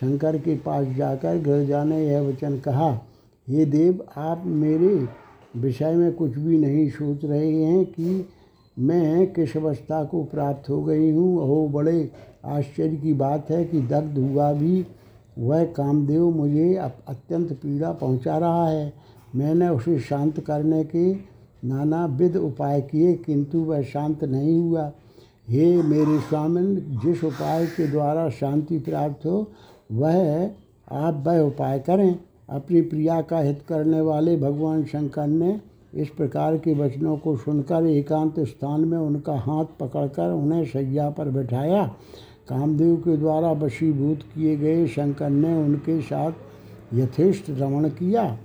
शंकर 0.00 0.36
के 0.38 0.54
पास 0.56 0.86
जाकर 0.96 1.38
गिरजा 1.38 1.82
ने 1.84 2.04
यह 2.06 2.20
वचन 2.20 2.58
कहा 2.58 2.90
हे 3.48 3.64
देव, 3.64 4.04
आप 4.16 4.42
मेरे 4.46 5.08
विषय 5.56 5.94
में 5.94 6.12
कुछ 6.12 6.36
भी 6.38 6.58
नहीं 6.58 6.88
सोच 6.90 7.24
रहे 7.24 7.52
हैं 7.54 7.84
कि 7.84 8.28
मैं 8.76 9.26
किस 9.32 9.56
अवस्था 9.56 10.02
को 10.04 10.22
प्राप्त 10.24 10.68
हो 10.70 10.82
गई 10.84 11.10
हूँ? 11.10 11.46
हो 11.46 11.68
बड़े 11.68 12.10
आश्चर्य 12.44 12.96
की 12.96 13.12
बात 13.12 13.50
है 13.50 13.64
कि 13.64 13.80
दग्ध 13.80 14.18
हुआ 14.18 14.52
भी 14.52 14.86
वह 15.38 15.64
कामदेव 15.64 16.30
मुझे 16.30 16.74
अत्यंत 16.74 17.52
पीड़ा 17.52 17.90
पहुँचा 17.92 18.38
रहा 18.38 18.68
है। 18.68 18.92
मैंने 19.34 19.68
उसे 19.68 19.98
शांत 20.00 20.40
करने 20.40 20.84
के 20.84 21.12
नाना 21.64 22.04
विध 22.06 22.36
उपाय 22.36 22.80
किए, 22.80 23.12
किंतु 23.14 23.58
वह 23.58 23.82
शांत 23.82 24.24
नहीं 24.24 24.58
हुआ। 24.60 24.90
हे 25.50 25.82
मेरे 25.82 26.18
स्वामिन, 26.18 27.00
जिस 27.04 27.24
उपाय 27.24 27.66
के 27.66 27.86
द्वारा 27.86 28.30
शांति 28.30 28.78
प्राप्त 28.78 29.26
हो, 29.26 29.52
वह 29.92 30.50
आप 30.90 31.22
वह 31.26 31.40
उपाय 31.40 31.78
करें। 31.78 32.18
अपनी 32.50 32.80
प्रिया 32.80 33.20
का 33.20 33.38
हित 33.38 33.62
करने 33.68 34.00
वाले 34.00 34.36
भगवान 34.36 34.84
शंकर 34.84 35.26
ने 35.26 35.60
इस 35.94 36.08
प्रकार 36.08 36.56
के 36.58 36.74
वचनों 36.74 37.16
को 37.16 37.36
सुनकर 37.36 37.86
एकांत 37.86 38.40
स्थान 38.40 38.80
में 38.80 38.98
उनका 38.98 39.34
हाथ 39.34 39.64
पकड़कर 39.80 40.32
उन्हें 40.32 40.64
सैया 40.64 41.10
पर 41.10 41.28
बैठाया। 41.28 41.84
कामदेव 42.48 42.96
के 42.96 43.16
द्वारा 43.16 43.52
वशीभूत 43.52 44.22
किए 44.22 44.56
गए 44.56 44.86
शंकर 44.86 45.30
ने 45.30 45.56
उनके 45.64 46.00
साथ 46.00 46.32
यथेष्ट 46.94 47.44
रमण 47.50 47.88
किया। 47.88 48.38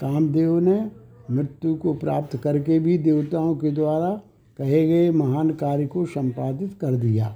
कामदेव 0.00 0.58
ने 0.58 0.90
मृत्यु 1.30 1.74
को 1.74 1.94
प्राप्त 1.94 2.36
करके 2.36 2.78
भी 2.78 2.98
देवताओं 2.98 3.54
के 3.54 3.70
द्वारा 3.70 4.20
कहे 4.60 4.86
गए 4.88 5.10
महान 5.10 5.50
कार्य 5.50 5.86
को 5.86 6.04
संपादित 6.06 6.72
कर 6.80 6.94
दिया। 6.96 7.34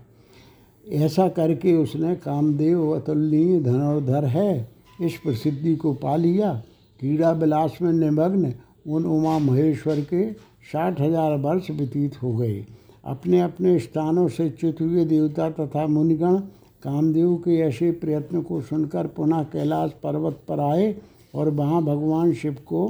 ऐसा 0.85 1.29
करके 1.29 1.73
उसने 1.75 2.15
कामदेव 2.17 2.91
अतुलनीय 2.91 3.61
धनोधर 3.61 4.25
है, 4.27 4.69
इस 5.01 5.17
प्रसिद्धि 5.17 5.75
को 5.77 5.93
पा 5.95 6.17
लिया। 6.17 6.53
क्रीड़ा 7.01 7.31
विलास 7.33 7.79
में 7.83 7.93
निमग्न 7.93 8.53
उन 8.87 9.05
उमा 9.07 9.39
महेश्वर 9.39 10.01
के 10.03 10.31
साठ 10.65 11.01
हज़ार 11.01 11.37
वर्ष 11.39 11.71
व्यतीत 11.71 12.23
हो 12.23 12.33
गए। 12.33 12.65
अपने 13.05 13.41
अपने 13.41 13.79
स्थानों 13.79 14.29
से 14.29 14.49
च्युत 14.51 14.81
हुए 14.81 15.05
देवता 15.05 15.49
तथा 15.51 15.87
मुनिगण 15.87 16.39
कामदेव 16.83 17.35
के 17.37 17.59
ऐसे 17.61 17.91
प्रयत्न 17.95 18.43
को 18.43 18.61
सुनकर 18.61 19.07
पुनः 19.07 19.43
कैलाश 19.53 19.91
पर्वत 20.03 20.41
पर 20.49 20.61
आए 20.63 20.95
और 21.35 21.51
वहाँ 21.51 21.83
भगवान 21.85 22.33
शिव 22.35 22.57
को 22.67 22.87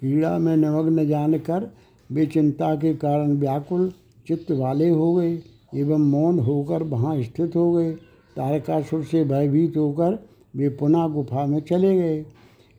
क्रीड़ा 0.00 0.36
में 0.38 0.56
निमग्न 0.56 1.06
जानकर 1.08 1.70
वे 2.12 2.26
चिंता 2.26 2.74
के 2.74 2.94
कारण 2.94 3.36
व्याकुल 3.36 3.92
चित्त 4.26 4.52
वाले 4.52 4.88
हो 4.88 5.14
गए 5.14 5.38
एवं 5.74 6.10
मौन 6.10 6.38
होकर 6.38 6.82
वहाँ 6.82 7.22
स्थित 7.22 7.56
हो 7.56 7.72
गए। 7.72 7.92
तारकासुर 8.36 9.04
से 9.04 9.24
भयभीत 9.24 9.76
होकर 9.76 10.26
वे 10.56 10.68
पुनः 10.68 11.08
गुफा 11.08 11.46
में 11.46 11.60
चले 11.60 11.98
गए। 11.98 12.26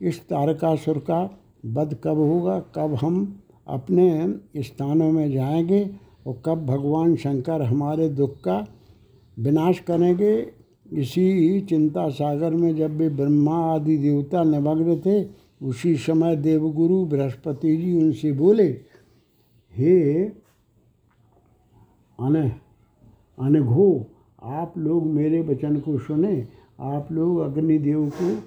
इस 0.02 0.22
तारकासुर 0.22 0.98
का 0.98 1.40
वध 1.66 1.98
कब 2.04 2.18
होगा? 2.18 2.60
कब 2.60 2.96
हम 2.96 3.40
अपने 3.68 4.34
स्थानों 4.58 5.12
में 5.12 5.32
जाएँगे 5.32 5.90
और 6.28 6.42
कब 6.46 6.66
भगवान 6.66 7.16
शंकर 7.16 7.62
हमारे 7.62 8.10
दुख 8.10 8.42
का 8.42 8.68
विनाश 9.40 9.80
करेंगे? 9.80 10.48
इसी 10.94 11.62
चिंता 11.62 12.10
सागर 12.10 12.52
में 12.52 12.76
जब 12.76 12.98
वे 12.98 13.10
ब्रह्मा 13.10 13.74
आदि 13.76 13.98
देवता 13.98 14.44
निमग्न 14.44 14.96
थे, 15.06 15.28
उसी 15.64 15.96
समय 15.96 16.36
देवगुरु 16.36 17.06
बृहस्पति 17.06 17.78
जी 17.78 17.98
उनसे 17.98 18.32
बोले 18.32 18.95
हे 19.78 20.24
अन, 22.20 22.52
अनघो, 23.40 24.06
आप 24.44 24.74
लोग 24.78 25.06
मेरे 25.06 25.42
वचन 25.42 25.80
को 25.80 25.98
सुने। 25.98 26.48
आप 26.80 27.12
लोग 27.12 27.40
अग्निदेव 27.40 28.12
को 28.22 28.38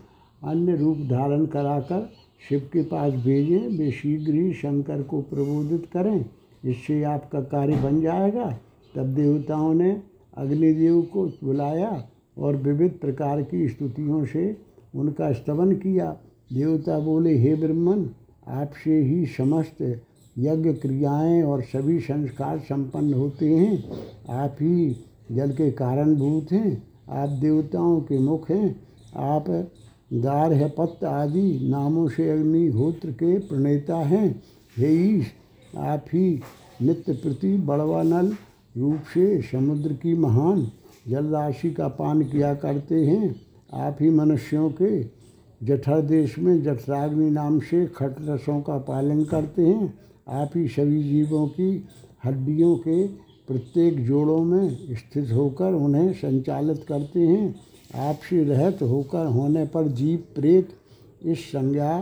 अन्य 0.49 0.77
रूप 0.77 0.97
धारण 0.99 1.47
कराकर 1.47 2.11
शिव 2.49 2.71
के 2.73 2.83
पास 2.83 3.13
भेजें। 3.13 3.79
वे 3.79 3.91
शीघ्र 3.91 4.35
ही 4.35 4.53
शंकर 4.53 5.03
को 5.03 5.21
प्रबोधित 5.21 5.87
करें। 5.93 6.25
इससे 6.65 7.03
आपका 7.03 7.41
कार्य 7.41 7.77
बन 7.77 8.01
जाएगा। 8.01 8.59
तब 8.97 9.07
देवताओं 9.07 9.75
ने 9.75 10.03
अग्निदेव 10.37 11.03
को 11.03 11.27
बुलाया 11.27 12.09
और 12.39 12.57
विविध 12.57 12.93
प्रकार 12.93 13.43
की 13.43 13.69
स्तुतियों 13.69 14.25
से 14.25 14.57
उनका 14.95 15.33
स्तवन 15.33 15.73
किया। 15.73 16.17
देवता 16.53 16.99
बोले, 16.99 17.39
हे 17.39 17.55
ब्रह्मन, 17.55 18.11
आपसे 18.49 19.03
ही 19.03 19.27
समस्त 19.27 20.03
यज्ञ 20.39 20.73
क्रियाएँ 20.73 21.43
और 21.43 21.63
सभी 21.63 22.01
संस्कार 22.01 22.59
संपन्न 22.59 23.15
होते 23.15 23.55
हैं। 23.57 23.85
आप 24.31 24.57
ही 24.61 24.97
जल 25.33 25.51
के 25.51 25.71
कारणभूत 25.71 26.53
हैं, 26.53 26.83
आप 27.11 27.29
देवताओं 27.29 28.01
के 28.01 28.19
मुख 28.19 28.51
हैं, 28.51 28.81
आप 29.17 29.45
गार्हपत्त 30.13 31.05
आदि 31.05 31.69
नामों 31.71 32.09
से 32.09 32.31
अग्निहोत्र 32.31 33.11
के 33.11 33.39
प्रणेता 33.39 33.97
हैं। 33.97 34.43
हे 34.77 35.19
ईश, 35.19 35.27
आप 35.77 36.05
ही 36.13 36.41
नित्य 36.83 37.13
प्रति 37.13 37.57
बड़वा 37.57 38.03
नल 38.03 38.35
रूप 38.77 39.01
से 39.15 39.43
समुद्र 39.43 39.93
की 39.93 40.15
महान 40.15 40.69
जल 41.09 41.27
राशि 41.27 41.71
का 41.71 41.89
पान 41.89 42.23
किया 42.23 42.55
करते 42.55 43.07
हैं। 43.07 43.37
आप 43.73 43.99
ही 44.01 44.11
मनुष्यों 44.11 44.71
के 44.71 45.03
जठर 45.67 46.01
देश 46.01 46.39
में 46.39 46.63
जठराग्नि 46.63 47.31
नाम 47.31 47.61
से 47.61 47.87
खट 47.87 48.17
रसों 48.21 48.61
का 48.61 48.79
पालन 48.79 49.25
करते 49.25 49.67
हैं। 49.67 49.95
आप 50.29 50.51
ही 50.57 50.67
सभी 50.69 51.03
जीवों 51.03 51.47
की 51.47 51.89
हड्डियों 52.25 52.77
के 52.77 53.07
प्रत्येक 53.49 54.05
जोड़ों 54.07 54.43
में 54.45 54.69
स्थित 54.71 55.31
होकर 55.33 55.73
उन्हें 55.73 56.13
संचालित 56.13 56.85
करते 56.89 57.21
हैं। 57.21 57.55
आपसे 57.95 58.43
रहत 58.45 58.83
होकर 58.83 59.27
होने 59.27 59.65
पर 59.67 59.89
जीव 59.89 60.19
प्रेत 60.35 60.69
इस 61.23 61.45
संज्ञा 61.45 61.99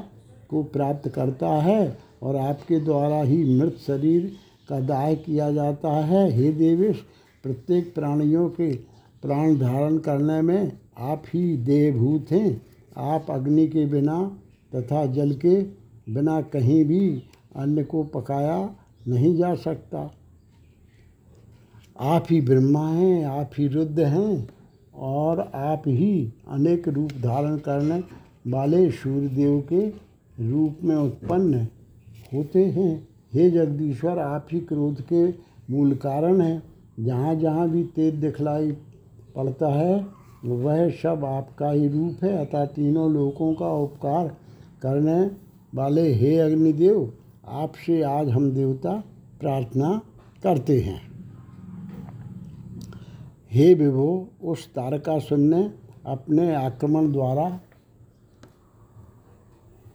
को 0.48 0.62
प्राप्त 0.62 1.08
करता 1.08 1.48
है 1.48 1.98
और 2.22 2.36
आपके 2.36 2.80
द्वारा 2.80 3.22
ही 3.22 3.44
मृत 3.58 3.76
शरीर 3.86 4.32
का 4.68 4.80
दाह 4.80 5.12
किया 5.14 5.50
जाता 5.52 5.92
है। 6.04 6.30
हे 6.32 6.50
देवेश, 6.52 6.96
प्रत्येक 7.44 7.94
प्राणियों 7.94 8.48
के 8.48 8.72
प्राण 9.22 9.56
धारण 9.58 9.98
करने 9.98 10.40
में 10.42 10.72
आप 10.98 11.22
ही 11.34 11.56
देहभूत 11.56 12.30
हैं। 12.30 12.62
आप 12.96 13.26
अग्नि 13.30 13.66
के 13.66 13.86
बिना 13.86 14.38
तथा 14.74 15.06
जल 15.06 15.32
के 15.34 15.62
बिना 16.12 16.40
कहीं 16.40 16.84
भी 16.84 17.22
अन्न 17.56 17.84
को 17.84 18.02
पकाया 18.04 18.74
नहीं 19.08 19.36
जा 19.36 19.54
सकता। 19.54 20.10
आप 22.00 22.26
ही 22.30 22.40
ब्रह्मा 22.40 22.88
हैं, 22.88 23.24
आप 23.24 23.50
ही 23.58 23.68
रुद्र 23.68 24.04
हैं 24.04 24.48
और 24.94 25.40
आप 25.54 25.82
ही 25.86 26.32
अनेक 26.48 26.88
रूप 26.88 27.12
धारण 27.12 27.56
करने 27.56 28.02
वाले 28.50 28.90
सूर्यदेव 28.90 29.60
के 29.72 29.86
रूप 30.50 30.84
में 30.84 30.96
उत्पन्न 30.96 31.66
होते 32.34 32.64
हैं। 32.66 33.08
हे 33.34 33.50
जगदीश्वर, 33.50 34.18
आप 34.18 34.48
ही 34.52 34.60
क्रोध 34.60 35.00
के 35.00 35.28
मूल 35.72 35.94
कारण 35.94 36.40
हैं। 36.40 36.62
जहाँ 37.00 37.34
जहाँ 37.34 37.68
भी 37.70 37.84
तेज 37.84 38.14
दिखलाई 38.14 38.72
पड़ता 39.36 39.72
है, 39.74 40.06
वह 40.44 40.88
सब 40.90 41.24
आपका 41.24 41.70
ही 41.70 41.88
रूप 41.88 42.24
है। 42.24 42.46
अतः 42.46 42.64
तीनों 42.64 43.12
लोगों 43.12 43.54
का 43.54 43.72
उपकार 43.72 44.28
करने 44.82 45.30
वाले 45.74 46.14
हे 46.14 46.38
अग्निदेव 46.38 47.12
आपसे 47.48 48.02
आज 48.02 48.28
हम 48.28 48.50
देवता 48.50 49.04
प्रार्थना 49.40 50.00
करते 50.42 50.80
हैं। 50.80 51.00
हे 53.50 53.74
विभो, 53.74 54.28
उस 54.42 54.68
तारकासुर 54.74 55.38
ने 55.38 55.72
अपने 56.06 56.54
आक्रमण 56.54 57.12
द्वारा 57.12 57.60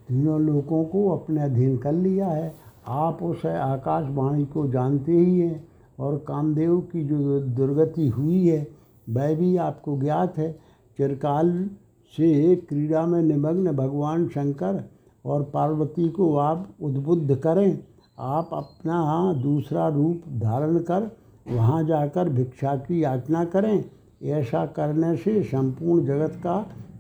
तीनों 0.08 0.42
लोगों 0.42 0.84
को 0.86 1.10
अपने 1.10 1.42
अधीन 1.42 1.78
कर 1.78 1.92
लिया 1.92 2.28
है। 2.28 2.56
आप 2.88 3.24
उस 3.24 3.46
आकाशवाणी 3.46 4.46
को 4.46 4.68
जानते 4.68 5.12
ही 5.12 5.40
हैं 5.40 5.68
और 6.00 6.18
कामदेव 6.28 6.80
की 6.80 7.04
जो 7.04 7.40
दुर्गति 7.40 8.08
हुई 8.08 8.48
है, 8.48 8.68
वह 9.10 9.36
भी 9.36 9.58
आपको 9.58 10.00
ज्ञात 10.00 10.38
है। 10.38 10.52
चिरकाल 10.98 11.70
से 12.18 12.56
क्रीड़ा 12.56 13.06
में 13.06 13.24
निमग्न 13.24 13.72
भगवान 13.72 14.28
शंकर 14.28 15.01
और 15.26 15.44
पार्वती 15.44 16.10
को 16.10 16.36
आप 16.38 16.68
उद्बुद्ध 16.82 17.36
करें। 17.36 17.80
आप 18.20 18.50
अपना 18.54 19.34
दूसरा 19.34 19.88
रूप 19.88 20.22
धारण 20.40 20.78
कर, 20.80 21.10
वहाँ 21.52 21.84
जाकर 21.84 22.30
भिक्षा 22.30 22.76
की 22.76 23.04
याचना 23.04 23.44
करें। 23.46 23.84
ऐसा 24.24 24.66
करने 24.66 25.16
से 25.16 25.42
संपूर्ण 25.44 26.06
जगत 26.06 26.40
का 26.44 26.58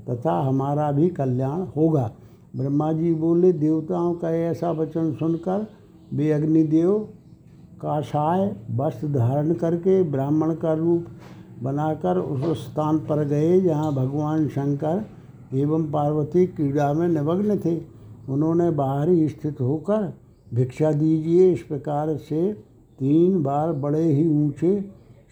तथा 0.09 0.39
हमारा 0.41 0.91
भी 0.91 1.09
कल्याण 1.09 1.65
होगा। 1.75 2.09
ब्रह्मा 2.55 2.91
जी 2.93 3.13
बोले, 3.13 3.51
देवताओं 3.53 4.13
का 4.13 4.31
ऐसा 4.31 4.71
वचन 4.71 5.11
सुनकर 5.13 5.67
वे 6.13 6.31
अग्निदेव 6.31 6.97
काषाय 7.81 8.55
वस्त्र 8.71 9.07
धारण 9.07 9.53
करके 9.53 10.01
ब्राह्मण 10.03 10.53
का 10.55 10.73
रूप 10.73 11.05
बनाकर 11.63 12.17
उस 12.17 12.65
स्थान 12.65 12.97
पर 12.99 13.23
गए 13.25 13.59
जहाँ 13.61 13.93
भगवान 13.93 14.47
शंकर 14.47 15.05
एवं 15.53 15.83
पार्वती 15.91 16.45
क्रीड़ा 16.47 16.91
में 16.93 17.07
निमग्न 17.07 17.57
थे। 17.57 17.75
उन्होंने 18.29 18.71
बाहरी 18.71 19.29
स्थित 19.29 19.61
होकर 19.61 20.13
भिक्षा 20.53 20.91
दीजिए 20.91 21.53
इस 21.53 21.61
प्रकार 21.61 22.17
से 22.17 22.53
तीन 22.99 23.43
बार 23.43 23.73
बड़े 23.73 24.03
ही 24.03 24.27
ऊँचे 24.27 24.81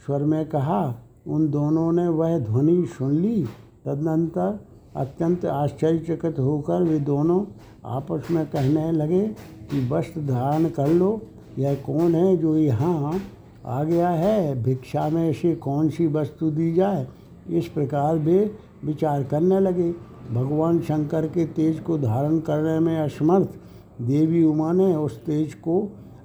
स्वर 0.06 0.24
में 0.24 0.50
कहा, 0.50 0.96
उन 1.28 1.50
दोनों 1.50 1.92
ने 1.92 2.08
वह 2.08 2.40
ध्वनि 2.40 2.86
सुन 2.86 3.12
ली। 3.12 3.46
तदनंतर 3.86 4.60
अत्यंत 4.96 5.46
आश्चर्यचकित 5.46 6.40
होकर 6.40 6.84
वे 6.84 7.00
दोनों 7.00 7.46
आपस 7.86 8.28
में 8.32 8.46
कहने 8.46 8.92
लगे 8.92 9.28
कि, 9.72 9.90
वस्त्र 9.90 10.22
धारण 10.22 10.66
कर 10.66 10.88
लो, 10.88 11.22
यह 11.60 11.76
कौन 11.76 12.16
है 12.16 12.38
जो 12.38 12.58
यहाँ 12.58 13.20
आ 13.66 13.84
गया 13.84 14.10
है? 14.10 14.64
भिक्षा 14.64 15.10
में 15.10 15.30
ऐसी 15.30 15.56
कौन 15.56 15.90
सी 15.90 16.08
वस्तु 16.08 16.52
दी 16.52 16.74
जाए? 16.74 17.08
इस 17.50 17.68
प्रकार 17.68 18.18
वे 18.18 18.56
विचार 18.86 19.24
करने 19.24 19.60
लगे। 19.60 20.09
भगवान 20.32 20.80
शंकर 20.80 21.28
के 21.28 21.46
तेज 21.48 21.80
को 21.80 21.98
धारण 21.98 22.40
करने 22.40 22.80
में 22.80 22.98
असमर्थ। 22.98 23.58
देवी 24.02 24.44
उमा 24.44 24.72
ने 24.74 24.96
उस 24.96 25.18
तेज 25.26 25.54
को 25.56 25.82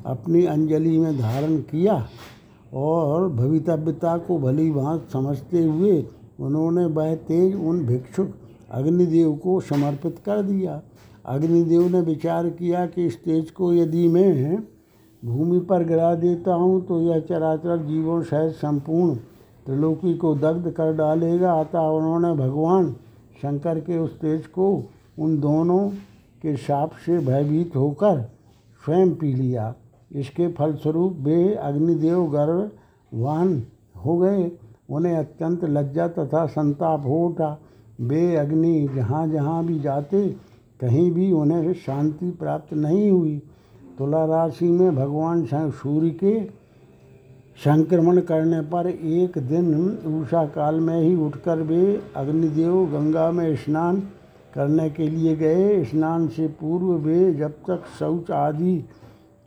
अपनी 0.06 0.44
अंजलि 0.46 0.98
में 0.98 1.18
धारण 1.18 1.56
किया 1.62 1.94
और 2.74 3.28
भवितव्यता 3.28 4.16
को 4.18 4.38
भली 4.38 4.70
भांत 4.70 5.08
समझते 5.12 5.64
हुए 5.64 6.04
उन्होंने 6.40 6.84
वह 6.86 7.14
तेज 7.24 7.54
उन 7.56 7.84
भिक्षुक 7.86 8.34
अग्निदेव 8.70 9.32
को 9.34 9.60
समर्पित 9.62 10.18
कर 10.26 10.42
दिया। 10.42 10.80
अग्निदेव 11.26 11.88
ने 11.88 12.00
विचार 12.02 12.48
किया 12.50 12.84
कि 12.86 13.04
इस 13.06 13.22
तेज 13.24 13.50
को 13.50 13.72
यदि 13.72 14.06
मैं 14.08 14.56
भूमि 15.22 15.58
पर 15.60 15.84
गिरा 15.84 16.14
देता 16.16 16.54
हूँ 16.54 16.80
तो 16.86 17.00
यह 17.00 17.20
चराचर 17.20 17.84
जीवों 17.84 18.20
सहित 18.22 18.52
संपूर्ण 18.54 19.14
त्रिलोकी 19.66 20.14
को 20.14 20.34
दग्ध 20.34 20.70
कर 20.70 20.92
डालेगा। 20.92 21.52
अतः 21.52 21.86
उन्होंने 21.90 22.32
भगवान 22.38 22.94
शंकर 23.44 23.78
के 23.80 23.98
उस 23.98 24.20
तेज 24.20 24.46
को 24.46 24.66
उन 25.18 25.38
दोनों 25.40 25.88
के 26.42 26.56
साप 26.56 26.92
से 27.06 27.18
भयभीत 27.18 27.74
होकर 27.76 28.20
स्वयं 28.82 29.14
पी 29.14 29.32
लिया। 29.32 29.74
इसके 30.12 30.46
फलस्वरूप 30.48 31.16
वे 31.20 31.54
अग्निदेव 31.54 32.24
गर्भवान 32.30 33.62
हो 34.04 34.16
गए। 34.18 34.50
उन्हें 34.90 35.16
अत्यंत 35.16 35.64
लज्जा 35.64 36.08
तथा 36.08 36.46
संताप 36.46 37.04
हो 37.06 37.18
उठा। 37.26 37.58
वे 38.00 38.36
अग्नि 38.36 38.88
जहाँ 38.94 39.26
जहाँ 39.28 39.64
भी 39.66 39.78
जाते, 39.80 40.28
कहीं 40.80 41.10
भी 41.12 41.30
उन्हें 41.32 41.72
शांति 41.74 42.30
प्राप्त 42.30 42.74
नहीं 42.74 43.10
हुई। 43.10 43.42
तुला 43.98 44.24
राशि 44.24 44.68
में 44.68 44.96
भगवान 44.96 45.46
सूर्य 45.54 46.10
के 46.10 46.38
संक्रमण 47.58 48.20
करने 48.20 48.60
पर 48.60 48.86
एक 48.86 49.38
दिन 49.38 49.74
उषा 50.20 50.44
काल 50.46 50.80
में 50.80 51.00
ही 51.00 51.14
उठकर 51.16 51.60
वे 51.62 51.84
अग्निदेव 52.16 52.84
गंगा 52.86 53.30
में 53.30 53.54
स्नान 53.56 54.00
करने 54.54 54.88
के 54.90 55.08
लिए 55.08 55.34
गए। 55.36 55.84
स्नान 55.84 56.26
से 56.28 56.46
पूर्व 56.60 56.86
वे 57.04 57.32
जब 57.34 57.52
तक 57.68 57.84
शौच 57.98 58.30
आदि 58.30 58.76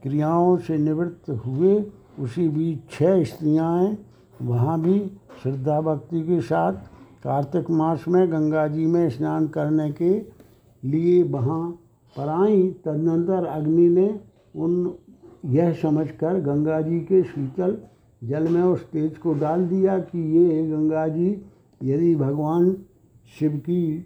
क्रियाओं 0.04 0.58
से 0.58 0.78
निवृत्त 0.78 1.30
हुए, 1.46 1.76
उसी 2.20 2.48
बीच 2.50 2.92
छह 2.92 3.24
स्त्रियाँ 3.24 3.98
वहाँ 4.42 4.80
भी 4.82 5.00
श्रद्धा 5.44 5.80
भक्ति 5.82 6.22
के 6.22 6.40
साथ 6.42 6.74
कार्तिक 7.24 7.70
मास 7.72 8.06
में 8.08 8.32
गंगा 8.32 8.68
जी 8.68 8.86
में 8.86 9.10
स्नान 9.10 9.48
करने 9.48 9.90
के 9.92 10.12
लिए 10.84 11.22
वहाँ 11.24 11.70
पर 12.16 12.30
आई। 12.42 12.64
तदनंतर 12.86 13.46
अग्नि 13.46 13.88
ने 13.90 14.08
उन, 14.56 14.94
यह 15.46 15.74
समझकर 15.74 16.40
गंगा 16.42 16.82
जी 16.82 17.00
के 17.00 17.22
शीतल 17.24 17.78
जल 18.22 18.48
में 18.48 18.62
उस 18.62 18.84
तेज 18.92 19.18
को 19.18 19.34
डाल 19.34 19.66
दिया 19.68 19.98
कि 20.00 20.20
ये 20.38 20.64
गंगा 20.68 21.08
जी, 21.08 21.30
यदि 21.82 22.16
भगवान 22.16 22.72
शिव 23.40 23.58
की 23.60 24.00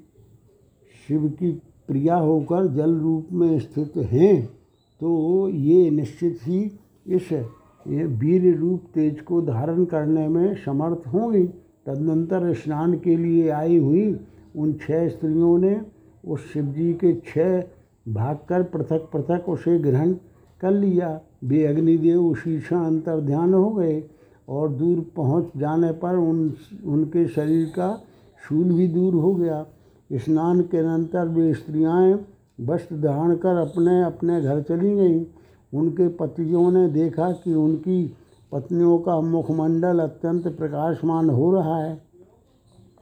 शिव 1.08 1.28
की 1.30 1.52
प्रिया 1.88 2.16
होकर 2.16 2.68
जल 2.68 2.96
रूप 2.96 3.28
में 3.32 3.60
स्थित 3.60 3.98
हैं 4.12 4.46
तो 5.02 5.48
ये 5.50 5.90
निश्चित 5.90 6.40
ही 6.44 6.60
इस 7.08 7.32
वीर 7.86 8.56
रूप 8.58 8.84
तेज 8.94 9.22
को 9.22 9.42
धारण 9.42 9.86
करने 9.86 10.28
में 10.28 10.54
समर्थ 10.56 11.08
होंगी। 11.08 11.44
तदनंतर 11.86 12.54
स्नान 12.54 12.94
के 13.00 13.16
लिए 13.18 13.50
आई 13.50 13.78
हुई 13.78 14.14
उन 14.56 14.74
छह 14.82 15.08
स्त्रियों 15.10 15.58
ने 15.58 15.80
उस 16.24 16.52
शिव 16.54 16.66
जी 16.74 16.94
के 16.94 17.14
छह 17.28 17.60
भाग 18.06 18.40
कर 18.50 18.64
पृथक 18.64 19.10
पृथक 19.14 19.50
उसे 19.50 19.78
ग्रहण 19.80 20.14
कर 20.62 20.72
लिया। 20.72 21.10
वे 21.44 21.66
अग्निदेव 21.66 22.26
उसी 22.26 22.60
से 22.60 22.76
अंतर 22.76 23.20
ध्यान 23.20 23.54
हो 23.54 23.70
गए 23.70 24.04
और 24.50 24.70
दूर 24.70 25.06
पहुँच 25.16 25.48
जाने 25.58 25.92
पर 25.92 26.16
उन, 26.16 26.54
उनके 26.86 27.28
शरीर 27.28 27.66
का 27.66 28.02
शूल 28.50 28.64
भी 28.64 28.88
दूर 28.88 29.14
हो 29.14 29.36
गया। 29.36 29.66
स्नान 30.12 30.62
के 30.62 30.78
अंतर 30.78 31.28
वे 31.28 31.54
स्त्रियाँ 31.54 32.26
वस्त्र 32.62 32.96
धारण 32.96 33.36
कर 33.36 33.56
अपने 33.56 34.02
अपने 34.04 34.42
घर 34.42 34.62
चली 34.62 34.96
गईं। 34.96 35.26
उनके 35.74 36.08
पतियों 36.08 36.72
ने 36.72 36.88
देखा 36.88 37.32
कि 37.32 37.54
उनकी 37.54 38.14
पत्नियों 38.52 38.98
का 38.98 39.22
मुखमंडल 39.22 40.00
अत्यंत 40.00 40.48
प्रकाशमान 40.48 41.30
हो 41.30 41.52
रहा 41.52 41.78
है। 41.78 42.02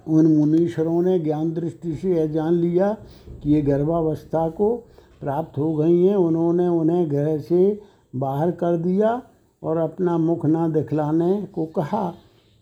उन 0.07 0.37
मुनीश्वरों 0.37 1.01
ने 1.01 1.19
ज्ञान 1.19 1.53
दृष्टि 1.53 1.93
से 1.93 2.15
यह 2.15 2.25
जान 2.25 2.53
लिया 2.53 2.97
कि 3.43 3.53
ये 3.53 3.61
गर्भावस्था 3.61 4.49
को 4.49 4.75
प्राप्त 5.21 5.57
हो 5.57 5.75
गई 5.75 6.03
हैं। 6.03 6.15
उन्होंने 6.15 6.67
उन्हें 6.67 7.09
घर 7.09 7.39
से 7.39 7.79
बाहर 8.13 8.51
कर 8.51 8.77
दिया 8.77 9.21
और 9.63 9.77
अपना 9.77 10.17
मुख 10.17 10.45
न 10.45 10.71
दिखलाने 10.71 11.41
को 11.45 11.65
कहा। 11.75 12.13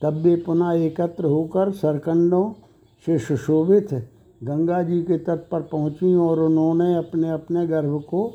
तब 0.01 0.13
वे 0.13 0.35
पुनः 0.35 0.71
एकत्र 0.75 1.25
होकर 1.25 1.71
सरकंडों 1.73 2.51
से 3.05 3.17
सुशोभित 3.19 3.93
गंगा 4.41 4.81
जी 4.83 5.01
के 5.03 5.17
तट 5.17 5.47
पर 5.49 5.61
पहुँची 5.61 6.13
और 6.15 6.39
उन्होंने 6.39 6.95
अपने 6.95 7.29
अपने 7.29 7.65
गर्भ 7.67 8.01
को 8.09 8.31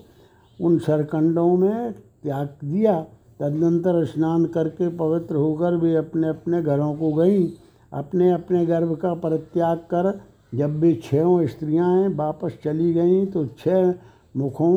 उन 0.58 0.78
सरकंडों 0.78 1.56
में 1.56 1.92
त्याग 1.92 2.48
दिया। 2.64 3.00
तदनंतर 3.40 4.04
स्नान 4.04 4.44
करके 4.46 4.88
पवित्र 4.88 5.36
होकर 5.36 5.76
वे 5.76 5.94
अपने 5.96 6.28
अपने 6.28 6.62
घरों 6.62 6.94
को 6.94 7.12
गई। 7.12 7.46
अपने 7.92 8.30
अपने 8.32 8.64
गर्भ 8.66 8.94
का 8.96 9.14
परित्याग 9.14 9.78
कर 9.90 10.20
जब 10.54 10.78
भी 10.80 10.94
छयों 11.04 11.46
स्त्रियाँ 11.46 12.08
वापस 12.08 12.58
चली 12.64 12.92
गईं 12.94 13.26
तो 13.26 13.44
छह 13.58 13.94
मुखों 14.36 14.74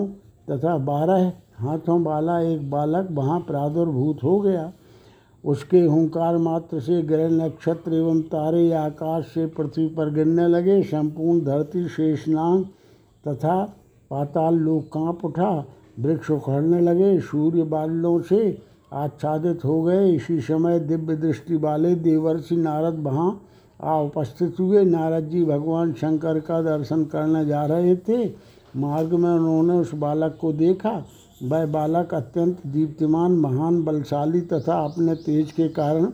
तथा 0.49 0.77
बारह 0.77 1.29
हाथों 1.59 2.01
वाला 2.03 2.39
एक 2.41 2.69
बालक 2.69 3.07
वहाँ 3.11 3.39
प्रादुर्भूत 3.39 4.23
हो 4.23 4.39
गया। 4.39 4.71
उसके 5.43 5.79
हुंकार 5.79 6.37
मात्र 6.37 6.79
से 6.79 7.01
ग्रह 7.01 7.29
नक्षत्र 7.29 7.93
एवं 7.93 8.21
तारे 8.21 8.71
आकाश 8.73 9.25
से 9.25 9.45
पृथ्वी 9.47 9.87
पर 9.87 10.13
गिरने 10.13 10.47
लगे। 10.47 10.81
संपूर्ण 10.83 11.39
धरती 11.41 11.87
शेषनाग 11.87 12.65
तथा 13.27 13.63
पाताल 14.11 14.55
लोक 14.55 14.87
काँप 14.87 15.25
उठा। 15.25 15.65
वृक्ष 15.99 16.31
उखड़ने 16.31 16.81
लगे। 16.81 17.19
सूर्य 17.19 17.63
बादलों 17.63 18.19
से 18.21 18.57
आच्छादित 18.93 19.65
हो 19.65 19.81
गए। 19.83 20.11
इसी 20.11 20.39
समय 20.41 20.79
दिव्य 20.79 21.15
दृष्टि 21.15 21.55
वाले 21.55 21.95
देवर्षि 21.95 22.55
नारद 22.55 22.99
वहाँ 22.99 23.41
आ 23.83 23.99
उपस्थित 24.01 24.59
हुए। 24.59 24.83
नारद 24.83 25.23
जी 25.23 25.43
भगवान 25.45 25.93
शंकर 25.93 26.39
का 26.39 26.61
दर्शन 26.61 27.03
करने 27.05 27.45
जा 27.45 27.65
रहे 27.65 27.95
थे। 27.95 28.25
मार्ग 28.77 29.13
में 29.13 29.29
उन्होंने 29.29 29.73
उस 29.73 29.93
बालक 29.95 30.37
को 30.41 30.51
देखा। 30.53 31.03
वह 31.43 31.65
बालक 31.65 32.13
अत्यंत 32.13 32.65
दीप्तिमान, 32.67 33.31
महान, 33.31 33.83
बलशाली 33.83 34.41
तथा 34.41 34.73
अपने 34.85 35.15
तेज 35.15 35.51
के 35.51 35.67
कारण 35.69 36.11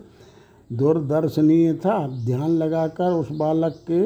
दूरदर्शनीय 0.74 1.74
था। 1.74 2.26
ध्यान 2.26 2.52
लगाकर 2.52 3.14
उस 3.14 3.32
बालक 3.32 3.76
के 3.92 4.02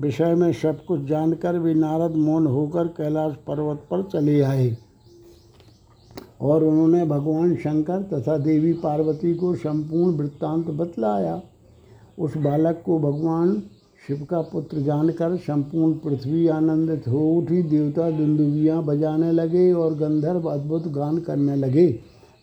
विषय 0.00 0.34
में 0.34 0.52
सब 0.52 0.84
कुछ 0.84 1.00
जानकर 1.00 1.58
वे 1.58 1.74
नारद 1.74 2.16
मौन 2.16 2.46
होकर 2.46 2.88
कैलाश 2.88 3.34
पर्वत 3.46 3.86
पर 3.90 4.02
चले 4.02 4.40
आए 4.40 4.76
और 6.40 6.64
उन्होंने 6.64 7.04
भगवान 7.04 7.54
शंकर 7.56 8.02
तथा 8.02 8.36
देवी 8.38 8.72
पार्वती 8.72 9.34
को 9.34 9.54
संपूर्ण 9.54 10.16
वृत्तांत 10.16 10.66
बतलाया। 10.70 11.40
उस 12.18 12.36
बालक 12.36 12.82
को 12.86 12.98
भगवान 12.98 13.62
शिव 14.06 14.26
का 14.30 14.40
पुत्र 14.40 14.78
जानकर 14.78 15.36
संपूर्ण 15.36 15.92
पृथ्वी 15.94 16.46
आनंदित 16.48 17.08
हो 17.08 17.20
उठी, 17.30 17.62
देवता 17.62 18.10
दुंदुबियाँ 18.10 18.82
बजाने 18.84 19.32
लगे 19.32 19.72
और 19.72 19.94
गंधर्व 19.94 20.48
अद्भुत 20.50 20.86
गान 20.88 21.18
करने 21.18 21.56
लगे। 21.56 21.86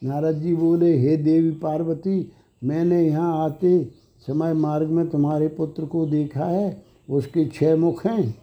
नारद 0.04 0.36
जी 0.36 0.54
बोले, 0.56 0.97
हे 0.97 1.15
देवी 1.17 1.52
पार्वती, 1.52 2.32
मैंने 2.63 3.02
यहाँ 3.04 3.45
आते 3.45 3.84
समय 4.28 4.54
मार्ग 4.54 4.88
में 4.88 5.08
तुम्हारे 5.10 5.47
पुत्र 5.47 5.86
को 5.86 6.06
देखा 6.06 6.45
है। 6.45 6.84
उसके 7.10 7.45
छह 7.45 7.76
मुख 7.76 8.06
हैं, 8.06 8.36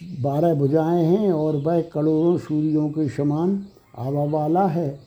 बारह 0.00 0.54
भुजाएँ 0.54 1.04
हैं 1.04 1.32
और 1.32 1.56
वह 1.56 1.80
करोड़ों 1.82 2.38
सूर्यों 2.38 2.88
के 2.88 3.08
समान 3.08 3.62
आवा 3.98 4.24
वाला 4.24 4.66
है। 4.66 4.98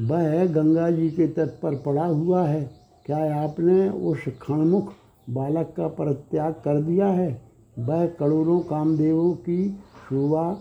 वह 0.00 0.44
गंगा 0.46 0.90
जी 0.90 1.08
के 1.10 1.26
तट 1.26 1.60
पर 1.62 1.74
पड़ा 1.76 2.06
हुआ 2.06 2.46
है। 2.46 2.70
क्या 3.06 3.42
आपने 3.42 3.88
उस 3.88 4.24
खणमुख 4.42 4.92
बालक 5.30 5.74
का 5.76 5.88
परित्याग 5.88 6.52
कर 6.52 6.80
दिया 6.82 7.06
है। 7.06 7.42
वह 7.78 8.06
करोड़ों 8.06 8.60
कामदेवों 8.60 9.32
की 9.32 9.70
शोभा 10.08 10.52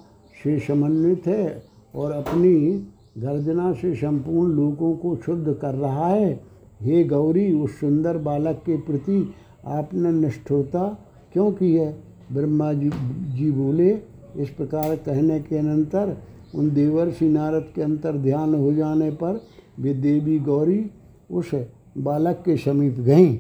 से 0.44 0.60
समन्वित 0.60 1.28
है 1.28 1.64
और 1.96 2.12
अपनी 2.12 2.56
गर्जना 3.18 3.74
से 3.74 3.96
संपूर्ण 3.96 4.52
लोगों 4.52 4.94
को 4.96 5.16
शुद्ध 5.16 5.54
कर 5.54 5.76
रहा 5.76 6.08
है। 6.08 6.44
हे 6.82 7.04
गौरी, 7.04 7.54
उस 7.54 7.80
सुंदर 7.80 8.18
बालक 8.18 8.62
के 8.66 8.78
प्रति 8.78 9.34
आपने 9.66 10.12
निष्ठुरता 10.12 10.88
क्यों 11.34 11.52
की 11.52 11.76
है? 11.76 11.98
ब्रह्मा 12.34 12.74
जी 12.74 12.90
जी 13.36 13.52
बोले, 13.52 13.90
इस 14.38 14.50
प्रकार 14.50 14.96
कहने 14.96 15.40
के 15.40 15.58
अनंतर 15.58 16.18
उन 16.56 16.70
देवर्षि 16.72 17.30
नारद 17.30 17.66
के 17.76 17.82
अंतर 17.82 18.18
ध्यान 18.18 18.56
हो 18.56 18.74
जाने 18.74 19.12
पर 19.12 19.42
वे 19.80 19.94
देवी 19.94 20.40
गौरी 20.40 20.92
उस 21.32 21.52
बालक 21.98 22.42
के 22.46 22.58
समीप 22.58 22.96
गईं। 23.00 23.38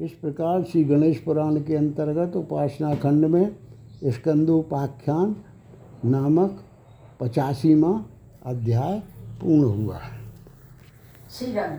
इस 0.00 0.10
प्रकार 0.20 0.62
श्री 0.64 0.82
गणेश 0.84 1.18
पुराण 1.20 1.56
के 1.62 1.74
अंतर्गत 1.76 2.36
उपासना 2.36 2.94
खंड 3.02 3.24
में 3.32 3.56
स्कंदोपाख्यान 4.12 5.34
नामक 6.10 6.62
पचासीवा 7.20 7.90
अध्याय 8.50 8.98
पूर्ण 9.40 9.82
हुआ 9.82 9.98
श्री 11.38 11.52
राम 11.52 11.76